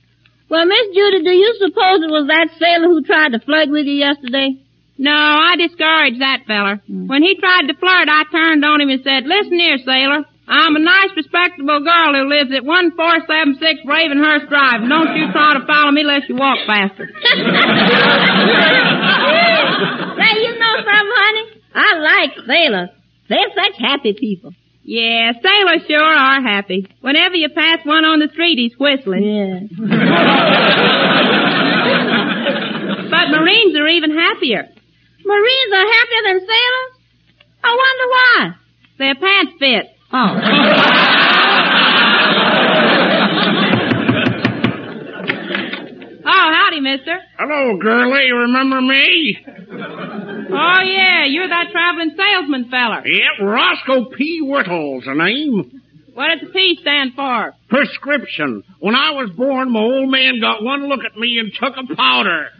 [0.48, 3.86] Well, Miss Judy, do you suppose it was that sailor who tried to flirt with
[3.86, 4.54] you yesterday?
[4.96, 6.80] No, I discouraged that feller.
[6.86, 7.08] Hmm.
[7.08, 10.24] When he tried to flirt, I turned on him and said, Listen here, sailor.
[10.46, 14.84] I'm a nice, respectable girl who lives at 1476 Ravenhurst Drive.
[14.88, 17.08] Don't you try to follow me unless you walk faster.
[20.20, 21.44] Say, you know something, honey?
[21.74, 22.90] I like sailors.
[23.28, 24.52] They're such happy people.
[24.84, 26.86] Yeah, sailors sure are happy.
[27.00, 29.24] Whenever you pass one on the street, he's whistling.
[29.24, 29.60] Yeah.
[33.10, 34.68] but Marines are even happier.
[35.24, 36.92] Marines are happier than sailors?
[37.64, 38.52] I wonder why.
[38.98, 39.86] Their pants fit.
[40.16, 40.38] Oh.
[46.26, 47.18] Oh, howdy, mister.
[47.36, 48.26] Hello, girlie.
[48.26, 49.36] You remember me?
[49.46, 53.04] Oh, yeah, you're that traveling salesman feller.
[53.04, 54.40] Yep, Roscoe P.
[54.40, 55.82] Whittle's the name.
[56.14, 57.52] What does the P stand for?
[57.68, 58.62] Prescription.
[58.78, 61.96] When I was born, my old man got one look at me and took a
[61.96, 62.50] powder.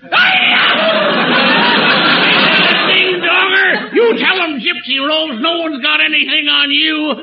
[2.95, 3.91] Ding donger!
[3.95, 7.15] You tell him, Gypsy Rose, no one's got anything on you.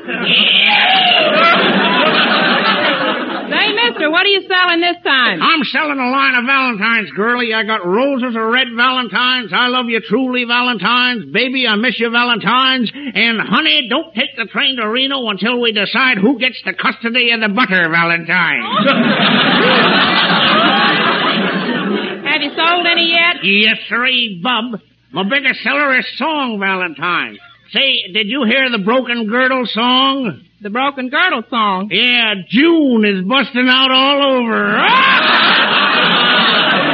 [3.52, 5.42] Say, mister, what are you selling this time?
[5.42, 7.52] I'm selling a line of Valentines, girlie.
[7.52, 9.52] I got roses of red Valentines.
[9.52, 11.26] I love you truly, Valentines.
[11.32, 12.90] Baby, I miss you, Valentines.
[12.94, 17.30] And honey, don't take the train to Reno until we decide who gets the custody
[17.32, 18.64] of the butter, Valentines.
[22.32, 23.44] Have you sold any yet?
[23.44, 24.80] yes, sirree, eh, bub.
[25.12, 27.36] My biggest seller is Song Valentine.
[27.70, 30.40] Say, did you hear the Broken Girdle song?
[30.62, 31.90] The Broken Girdle song.
[31.90, 34.72] Yeah, June is busting out all over.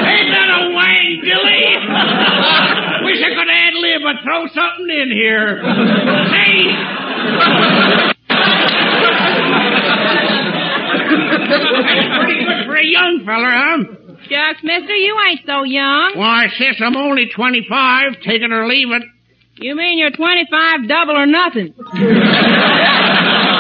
[0.03, 1.79] Ain't that a wang, Billy?
[3.07, 5.63] Wish I could ad lib, but throw something in here.
[6.35, 6.75] Say.
[12.19, 14.08] pretty good for a young feller, huh?
[14.29, 16.13] Shucks, mister, you ain't so young.
[16.17, 18.13] Why, sis, I'm only 25.
[18.25, 19.03] Take it or leave it.
[19.61, 21.75] You mean you're 25 double or nothing?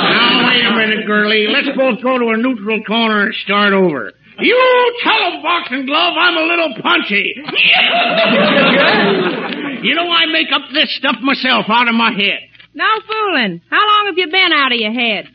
[0.08, 1.46] Now, wait a minute, girlie.
[1.48, 4.12] Let's both go to a neutral corner and start over.
[4.40, 7.34] You tell 'em, boxing glove, I'm a little punchy.
[9.82, 12.47] you know, I make up this stuff myself out of my head.
[12.78, 13.60] No fooling.
[13.70, 15.24] How long have you been out of your head?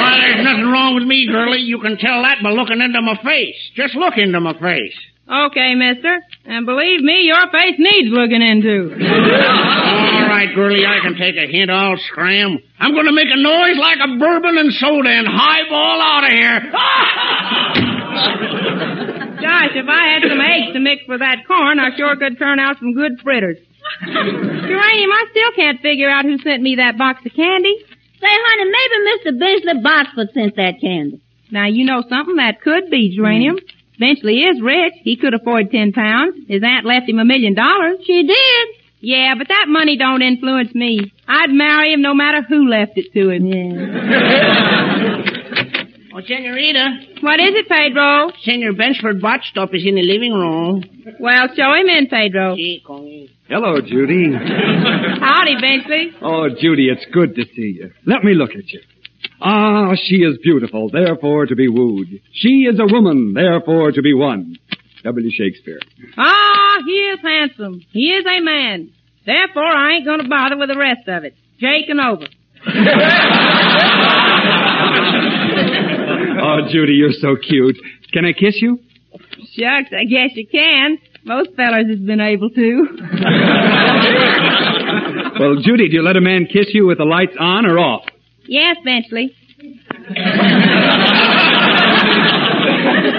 [0.00, 1.60] Well, there's nothing wrong with me, girlie.
[1.60, 3.54] You can tell that by looking into my face.
[3.76, 4.96] Just look into my face.
[5.28, 6.18] Okay, mister.
[6.46, 8.90] And believe me, your face needs looking into.
[8.96, 11.70] All right, girlie, I can take a hint.
[11.70, 12.58] I'll scram.
[12.80, 16.32] I'm going to make a noise like a bourbon and soda and highball out of
[16.32, 16.60] here.
[19.40, 22.58] Gosh, if I had some eggs to mix with that corn, I sure could turn
[22.58, 23.58] out some good fritters.
[24.02, 27.74] Geranium, I still can't figure out who sent me that box of candy.
[28.20, 29.38] Say, honey, maybe Mr.
[29.38, 31.20] Benchley Botsford sent that candy.
[31.50, 32.36] Now, you know something?
[32.36, 33.56] That could be, Geranium.
[33.98, 34.94] Benchley is rich.
[35.02, 36.36] He could afford ten pounds.
[36.48, 37.98] His aunt left him a million dollars.
[38.06, 38.68] She did.
[39.00, 41.12] Yeah, but that money don't influence me.
[41.26, 43.46] I'd marry him no matter who left it to him.
[46.14, 46.98] Oh, Senorita.
[47.22, 48.30] What is it, Pedro?
[48.44, 50.84] Senor Benchford Botstop is in the living room.
[51.18, 52.56] Well, show him in, Pedro.
[52.56, 53.30] Sí, con él.
[53.50, 54.30] Hello, Judy.
[54.32, 56.12] Howdy, Benchley.
[56.22, 57.90] Oh, Judy, it's good to see you.
[58.06, 58.80] Let me look at you.
[59.40, 62.06] Ah, she is beautiful, therefore to be wooed.
[62.32, 64.54] She is a woman, therefore to be won.
[65.02, 65.30] W.
[65.32, 65.80] Shakespeare.
[66.16, 67.80] Ah, he is handsome.
[67.90, 68.92] He is a man.
[69.26, 71.34] Therefore, I ain't gonna bother with the rest of it.
[71.58, 72.26] Jake and over.
[76.42, 77.76] Oh, Judy, you're so cute.
[78.12, 78.78] Can I kiss you?
[79.52, 80.96] Shucks, I guess you can.
[81.24, 82.86] Most fellers has been able to.
[85.40, 88.04] Well, Judy, do you let a man kiss you with the lights on or off?
[88.46, 89.34] yes, Benchley.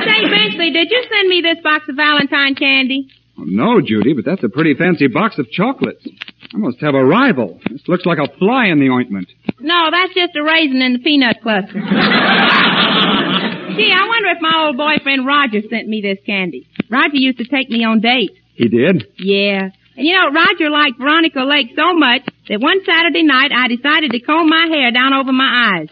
[0.06, 3.08] Say, Benchley, did you send me this box of Valentine candy?
[3.40, 6.06] Oh, no, Judy, but that's a pretty fancy box of chocolates.
[6.54, 7.60] I must have a rival.
[7.72, 9.30] This looks like a fly in the ointment.
[9.60, 11.74] No, that's just a raisin in the peanut cluster.
[13.76, 16.68] Gee, I wonder if my old boyfriend Roger sent me this candy.
[16.90, 18.34] Roger used to take me on dates.
[18.54, 19.08] He did?
[19.18, 19.70] Yeah.
[19.96, 24.12] And you know, Roger liked Veronica Lake so much that one Saturday night I decided
[24.12, 25.88] to comb my hair down over my eyes.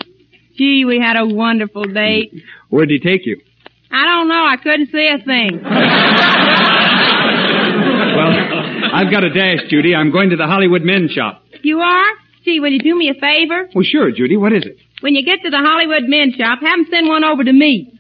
[0.58, 2.34] Gee, we had a wonderful date.
[2.70, 3.42] Where'd he take you?
[3.92, 5.62] I don't know, I couldn't see a thing.
[8.16, 8.32] Well,
[8.94, 9.96] I've got a dash, Judy.
[9.96, 11.44] I'm going to the Hollywood men's shop.
[11.64, 12.06] You are?
[12.44, 13.70] Gee, will you do me a favor?
[13.74, 14.38] Well, sure, Judy.
[14.38, 14.78] What is it?
[15.02, 17.98] When you get to the Hollywood men's shop, have them send one over to me.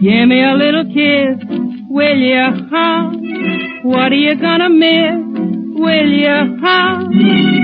[0.00, 1.42] Give me a little kiss,
[1.90, 3.10] will you, huh?
[3.82, 5.18] What are you gonna miss,
[5.74, 7.02] will you, huh?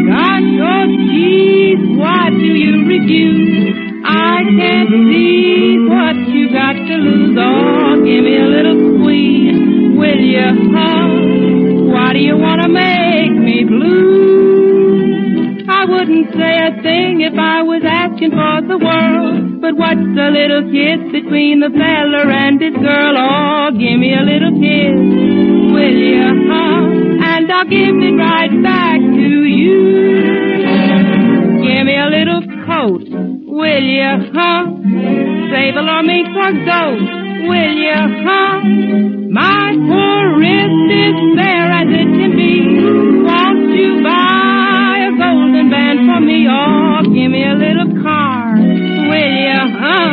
[0.09, 3.94] Gosh, oh geez, why do you refuse?
[4.05, 7.37] I can't see what you got to lose.
[7.41, 11.09] Oh, give me a little squeeze, will you, huh?
[11.93, 15.65] Why do you wanna make me blue?
[15.69, 19.61] I wouldn't say a thing if I was asking for the world.
[19.61, 23.17] But what's a little kiss between the feller and his girl?
[23.17, 25.01] Oh, give me a little kiss,
[25.73, 26.85] will you, huh?
[27.25, 29.81] And I'll give it right back to you.
[31.65, 32.44] Give me a little
[32.85, 34.67] coat, will you, huh?
[35.53, 37.01] Sable or mink or goat,
[37.49, 38.61] will you, huh?
[39.33, 42.61] My poor wrist is bare as it can be.
[43.25, 46.47] Won't you buy a golden band for me?
[46.49, 50.13] Oh, give me a little car, will you, huh?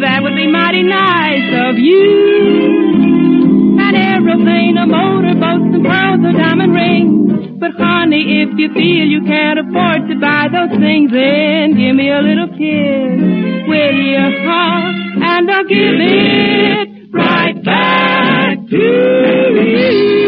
[0.00, 3.78] That would be mighty nice of you.
[3.80, 7.19] An aeroplane, a motorboat, some pearls, a diamond ring.
[7.60, 12.08] But honey, if you feel you can't afford to buy those things, then give me
[12.08, 14.16] a little kiss, will you,
[14.48, 14.80] huh?
[15.20, 20.20] And I'll give it right back to you.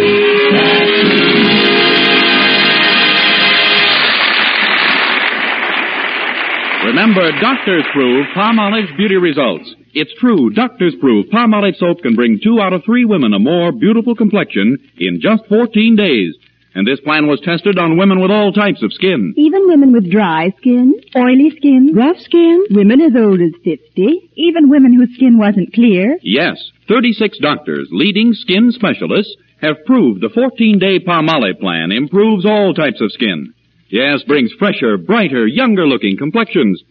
[6.85, 9.75] Remember, doctors prove Palmolive's beauty results.
[9.95, 13.73] It's true, doctors prove Palmolive soap can bring two out of three women a more
[13.73, 16.35] beautiful complexion in just 14 days.
[16.75, 19.35] And this plan was tested on women with all types of skin.
[19.37, 24.71] Even women with dry skin, oily skin, rough skin, women as old as 50, even
[24.71, 26.17] women whose skin wasn't clear.
[26.23, 26.57] Yes,
[26.89, 33.13] 36 doctors, leading skin specialists, have proved the 14-day Palmolive plan improves all types of
[33.13, 33.55] skin.
[33.89, 36.83] Yes, brings fresher, brighter, younger-looking complexions.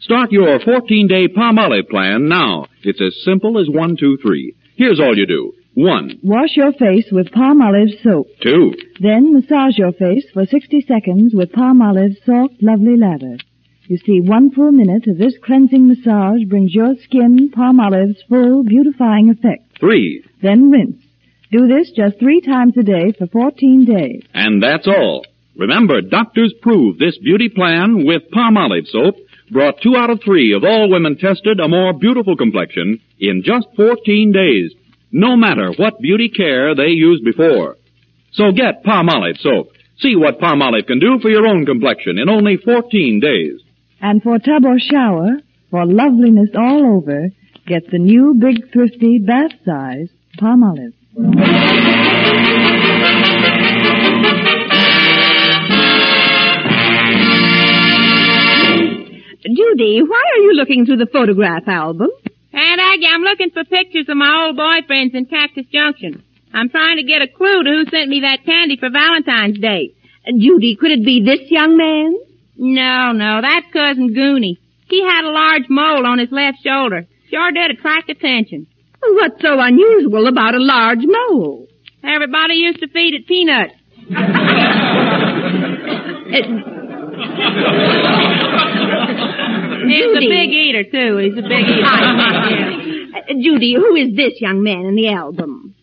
[0.00, 2.66] Start your 14-day Palmolive plan now.
[2.82, 4.54] It's as simple as one, two, three.
[4.76, 5.52] Here's all you do.
[5.74, 8.26] One, Wash your face with Palmolive soap.
[8.42, 13.36] two, Then massage your face for 60 seconds with Palmolive soft, lovely lather.
[13.86, 19.30] You see, one full minute of this cleansing massage brings your skin Palmolive's full beautifying
[19.30, 19.78] effect.
[19.78, 21.02] three, Then rinse.
[21.50, 24.22] Do this just three times a day for 14 days.
[24.34, 25.24] and that's all.
[25.56, 29.16] Remember, doctors prove this beauty plan with Palmolive soap
[29.50, 33.66] brought two out of three of all women tested a more beautiful complexion in just
[33.76, 34.72] 14 days,
[35.12, 37.76] no matter what beauty care they used before.
[38.32, 39.72] So get Palmolive soap.
[39.98, 43.60] See what Palmolive can do for your own complexion in only 14 days.
[44.00, 45.28] And for tub or shower,
[45.70, 47.28] for loveliness all over,
[47.66, 50.08] get the new Big Thrifty bath size
[50.38, 50.94] Palmolive.
[59.42, 62.10] Judy, why are you looking through the photograph album?
[62.52, 66.24] Aunt Aggie, I'm looking for pictures of my old boyfriends in Cactus Junction.
[66.52, 69.94] I'm trying to get a clue to who sent me that candy for Valentine's Day.
[70.26, 72.14] Judy, could it be this young man?
[72.56, 74.58] No, no, that's Cousin Goonie.
[74.88, 77.06] He had a large mole on his left shoulder.
[77.30, 78.66] Sure did attract attention.
[79.00, 81.68] What's so unusual about a large mole?
[82.02, 83.74] Everybody used to feed it peanuts.
[84.10, 84.26] Uh,
[89.98, 90.26] Judy.
[90.26, 91.16] a big eater, too.
[91.18, 91.86] He's a big eater.
[93.10, 95.74] Uh, Judy, who is this young man in the album?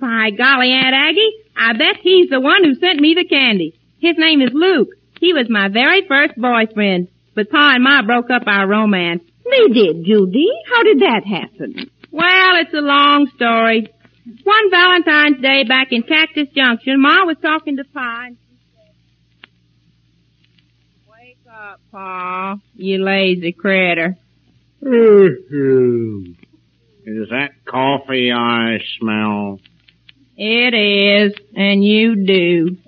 [0.00, 3.74] By golly, Aunt Aggie, I bet he's the one who sent me the candy.
[4.00, 4.88] His name is Luke.
[5.20, 7.08] He was my very first boyfriend.
[7.34, 9.22] But Pa and Ma broke up our romance.
[9.44, 10.48] They did, Judy.
[10.72, 11.90] How did that happen?
[12.10, 13.88] Well, it's a long story.
[14.44, 18.94] One Valentine's Day back in Cactus Junction, Ma was talking to Pa and she said,
[21.10, 24.16] Wake up, Pa, you lazy critter.
[24.82, 26.32] Mm-hmm.
[27.04, 29.60] Is that coffee I smell?
[30.38, 32.78] It is, and you do.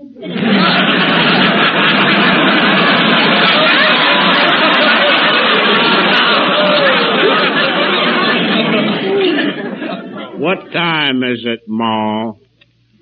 [10.39, 12.33] What time is it, Ma?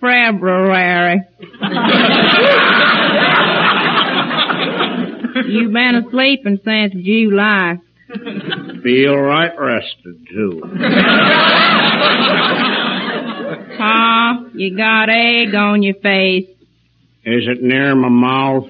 [0.01, 1.21] February.
[5.47, 7.79] You've been asleeping since July.
[8.83, 10.61] Feel right rested, too.
[13.77, 16.49] Pa, you got egg on your face.
[17.25, 18.67] Is it near my mouth?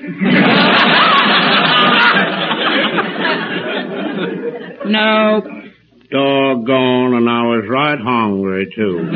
[4.87, 5.43] No.
[6.11, 9.13] Doggone, and I was right hungry, too.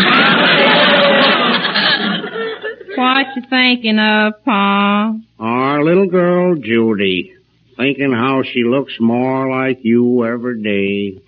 [2.97, 5.15] What you thinking of, Pa?
[5.41, 7.34] Our little girl, Judy.
[7.77, 11.21] Thinking how she looks more like you every day.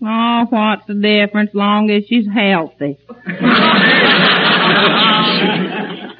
[0.00, 2.98] Oh, what's the difference long as she's healthy?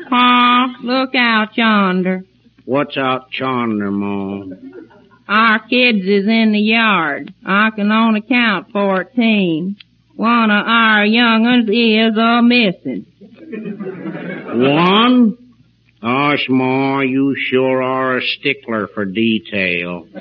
[0.08, 2.24] Pa, look out yonder.
[2.64, 4.44] What's out yonder, Ma?
[5.28, 7.32] Our kids is in the yard.
[7.44, 9.76] I can only count fourteen.
[10.16, 13.06] One of our young uns is a missing.
[14.60, 15.36] One?
[16.00, 20.06] Gosh, Ma, you sure are a stickler for detail.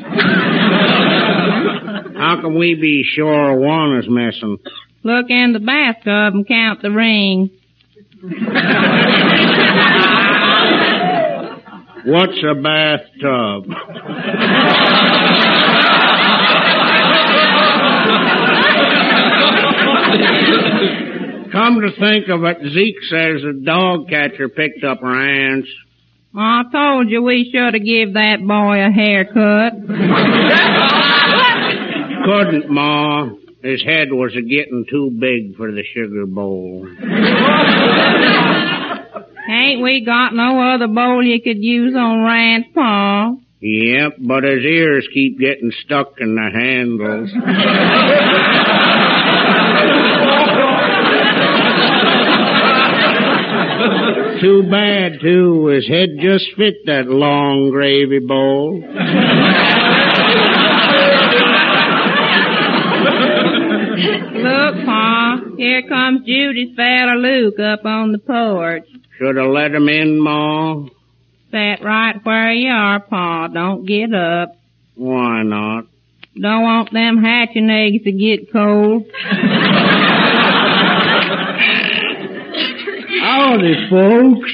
[2.17, 4.57] How can we be sure one is missing?
[5.03, 7.51] Look in the bathtub and count the rings.
[12.05, 13.69] What's a bathtub?
[21.51, 25.69] Come to think of it, Zeke says the dog catcher picked up her ants.
[26.35, 29.73] I told you we should have give that boy a haircut.
[32.25, 33.29] Couldn't, Ma.
[33.63, 36.87] His head was a getting too big for the sugar bowl.
[39.49, 43.33] Ain't we got no other bowl you could use on Rand's Pa?
[43.59, 47.31] Yep, but his ears keep getting stuck in the handles.
[54.41, 55.67] Too bad, too.
[55.67, 58.83] His head just fit that long gravy bowl.
[64.38, 68.85] Look, Pa, here comes Judy's fella Luke up on the porch.
[69.17, 70.85] Should have let him in, Ma.
[71.51, 73.47] Sat right where you are, Pa.
[73.47, 74.55] Don't get up.
[74.95, 75.85] Why not?
[76.39, 79.05] Don't want them hatching eggs to get cold.
[83.38, 84.51] Howdy, folks.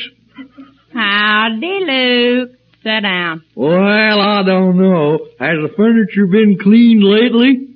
[0.94, 2.50] Howdy, Luke.
[2.84, 3.42] Sit down.
[3.56, 5.20] Well, I don't know.
[5.40, 7.70] Has the furniture been cleaned lately?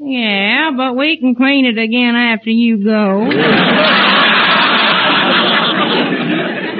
[0.00, 3.30] Yeah, but we can clean it again after you go.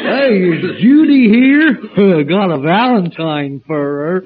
[0.06, 1.74] Hey, is Judy here?
[2.24, 4.22] Got a Valentine for her.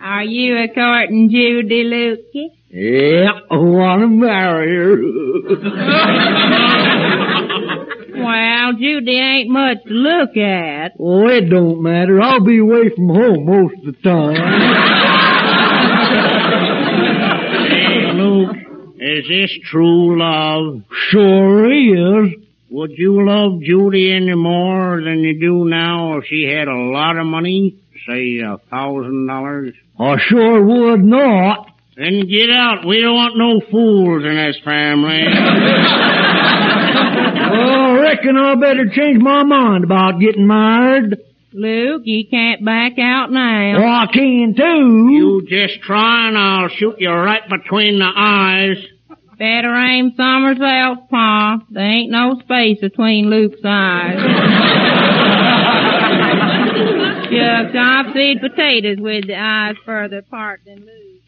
[0.00, 2.48] Are you a courting Judy, Lukey?
[2.70, 4.96] Yeah, oh, I want to marry her.
[8.24, 10.92] Well, Judy ain't much to look at.
[10.98, 12.20] oh, it don't matter.
[12.20, 14.34] I'll be away from home most of the time.
[17.68, 18.56] Hey, Luke,
[18.98, 20.82] is this true love?
[21.10, 22.32] Sure is.
[22.70, 27.16] Would you love Judy any more than you do now if she had a lot
[27.16, 27.76] of money?
[28.08, 29.74] Say a thousand dollars?
[29.98, 31.68] I sure would not.
[31.96, 32.84] Then get out.
[32.84, 35.24] We don't want no fools in this family.
[37.46, 37.52] Oh, I
[38.14, 41.18] reckon I better change my mind about getting married.
[41.52, 43.76] Luke, you can't back out now.
[43.78, 45.08] Oh, I can too.
[45.12, 48.76] You just try and I'll shoot you right between the eyes.
[49.38, 51.58] Better aim somewhere else, Pa.
[51.70, 54.16] There ain't no space between Luke's eyes.
[57.30, 61.24] Just I've seen potatoes with the eyes further apart than Luke's.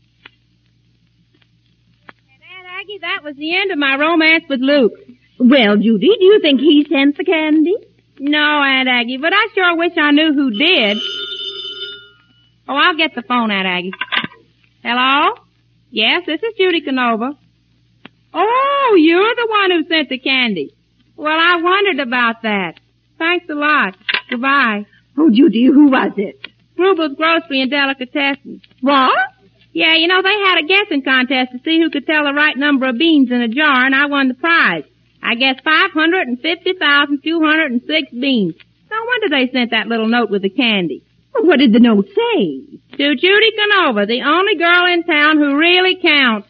[2.08, 4.92] And Aunt Aggie, that was the end of my romance with Luke.
[5.38, 7.74] Well, Judy, do you think he sent the candy?
[8.18, 10.96] No, Aunt Aggie, but I sure wish I knew who did.
[12.68, 13.92] Oh, I'll get the phone, Aunt Aggie.
[14.82, 15.34] Hello?
[15.90, 17.32] Yes, this is Judy Canova.
[18.32, 20.74] Oh, you're the one who sent the candy.
[21.16, 22.74] Well, I wondered about that.
[23.18, 23.96] Thanks a lot.
[24.30, 24.86] Goodbye.
[25.18, 26.38] Oh, Judy, who was it?
[26.78, 28.60] Rubel's Grocery and Delicatessen.
[28.80, 29.16] What?
[29.72, 32.56] Yeah, you know, they had a guessing contest to see who could tell the right
[32.56, 34.84] number of beans in a jar, and I won the prize.
[35.26, 38.54] I guess 550,206 beans.
[38.88, 41.02] No wonder they sent that little note with the candy.
[41.32, 42.60] What did the note say?
[42.96, 46.46] To Judy Canova, the only girl in town who really counts.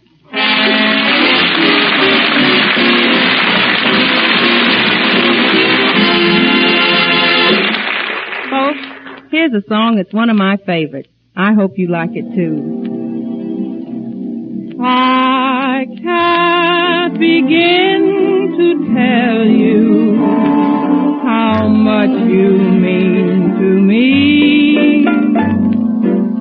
[8.50, 8.84] Folks,
[9.30, 11.08] here's a song that's one of my favorites.
[11.34, 12.84] I hope you like it too.
[14.78, 15.86] I
[17.06, 20.16] can't begin to tell you
[21.22, 25.04] how much you mean to me.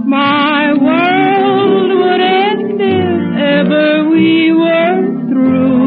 [0.07, 5.85] My world would end if ever we were through.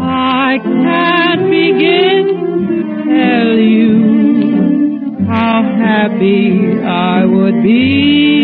[0.00, 2.24] I can't begin
[2.68, 2.78] to
[3.10, 8.37] tell you how happy I would be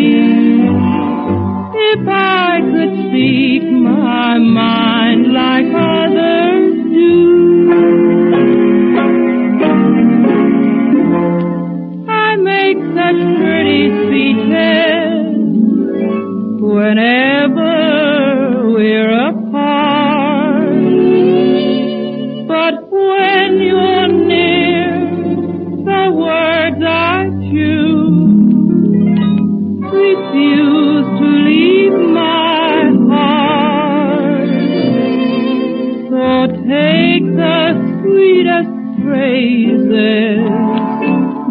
[3.14, 4.83] speak my mind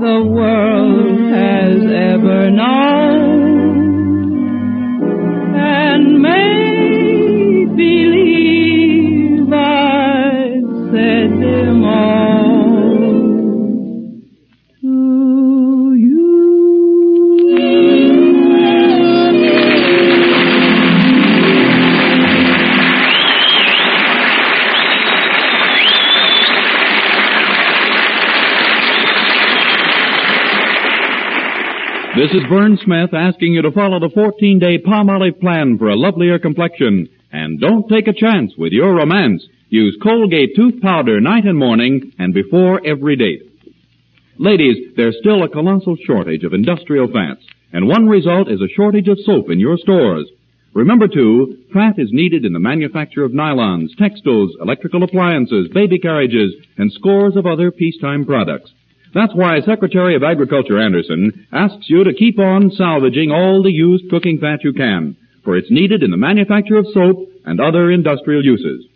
[0.04, 0.83] the world
[32.34, 37.08] Is Verne Smith asking you to follow the 14-day Palmolive plan for a lovelier complexion.
[37.32, 39.48] And don't take a chance with your romance.
[39.70, 43.44] Use Colgate tooth powder night and morning and before every date.
[44.40, 49.10] Ladies, there's still a colossal shortage of industrial fats, and one result is a shortage
[49.10, 50.28] of soap in your stores.
[50.74, 56.56] Remember too, fat is needed in the manufacture of nylons, textiles, electrical appliances, baby carriages,
[56.80, 58.72] and scores of other peacetime products.
[59.14, 64.10] That's why Secretary of Agriculture Anderson asks you to keep on salvaging all the used
[64.10, 68.44] cooking fat you can, for it's needed in the manufacture of soap and other industrial
[68.44, 68.88] uses.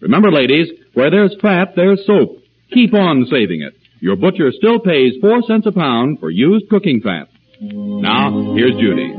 [0.00, 2.42] Remember, ladies, where there's fat, there's soap.
[2.72, 3.74] Keep on saving it.
[4.00, 7.28] Your butcher still pays four cents a pound for used cooking fat.
[7.60, 9.12] Now, here's Judy.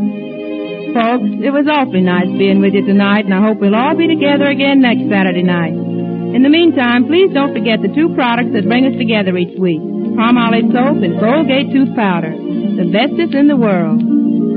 [0.91, 4.07] Folks, it was awfully nice being with you tonight, and I hope we'll all be
[4.07, 5.72] together again next Saturday night.
[5.72, 10.01] In the meantime, please don't forget the two products that bring us together each week.
[10.18, 12.32] Palmolive soap and Colgate tooth powder.
[12.32, 14.00] The bestest in the world.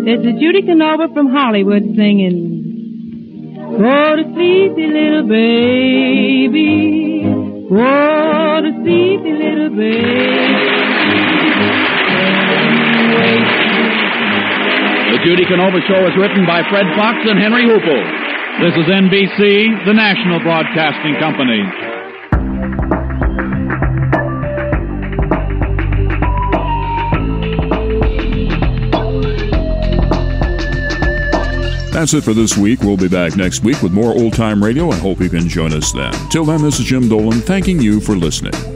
[0.05, 3.57] This is Judy Canova from Hollywood singing.
[3.79, 7.25] Go to sleepy little baby.
[7.71, 10.45] Go to sleepy little baby.
[15.15, 18.03] The Judy Canova Show is written by Fred Fox and Henry Hoople.
[18.61, 21.63] This is NBC, the national broadcasting company.
[32.05, 32.83] That's it for this week.
[32.83, 35.73] We'll be back next week with more old time radio and hope you can join
[35.73, 36.13] us then.
[36.29, 38.74] Till then, this is Jim Dolan thanking you for listening.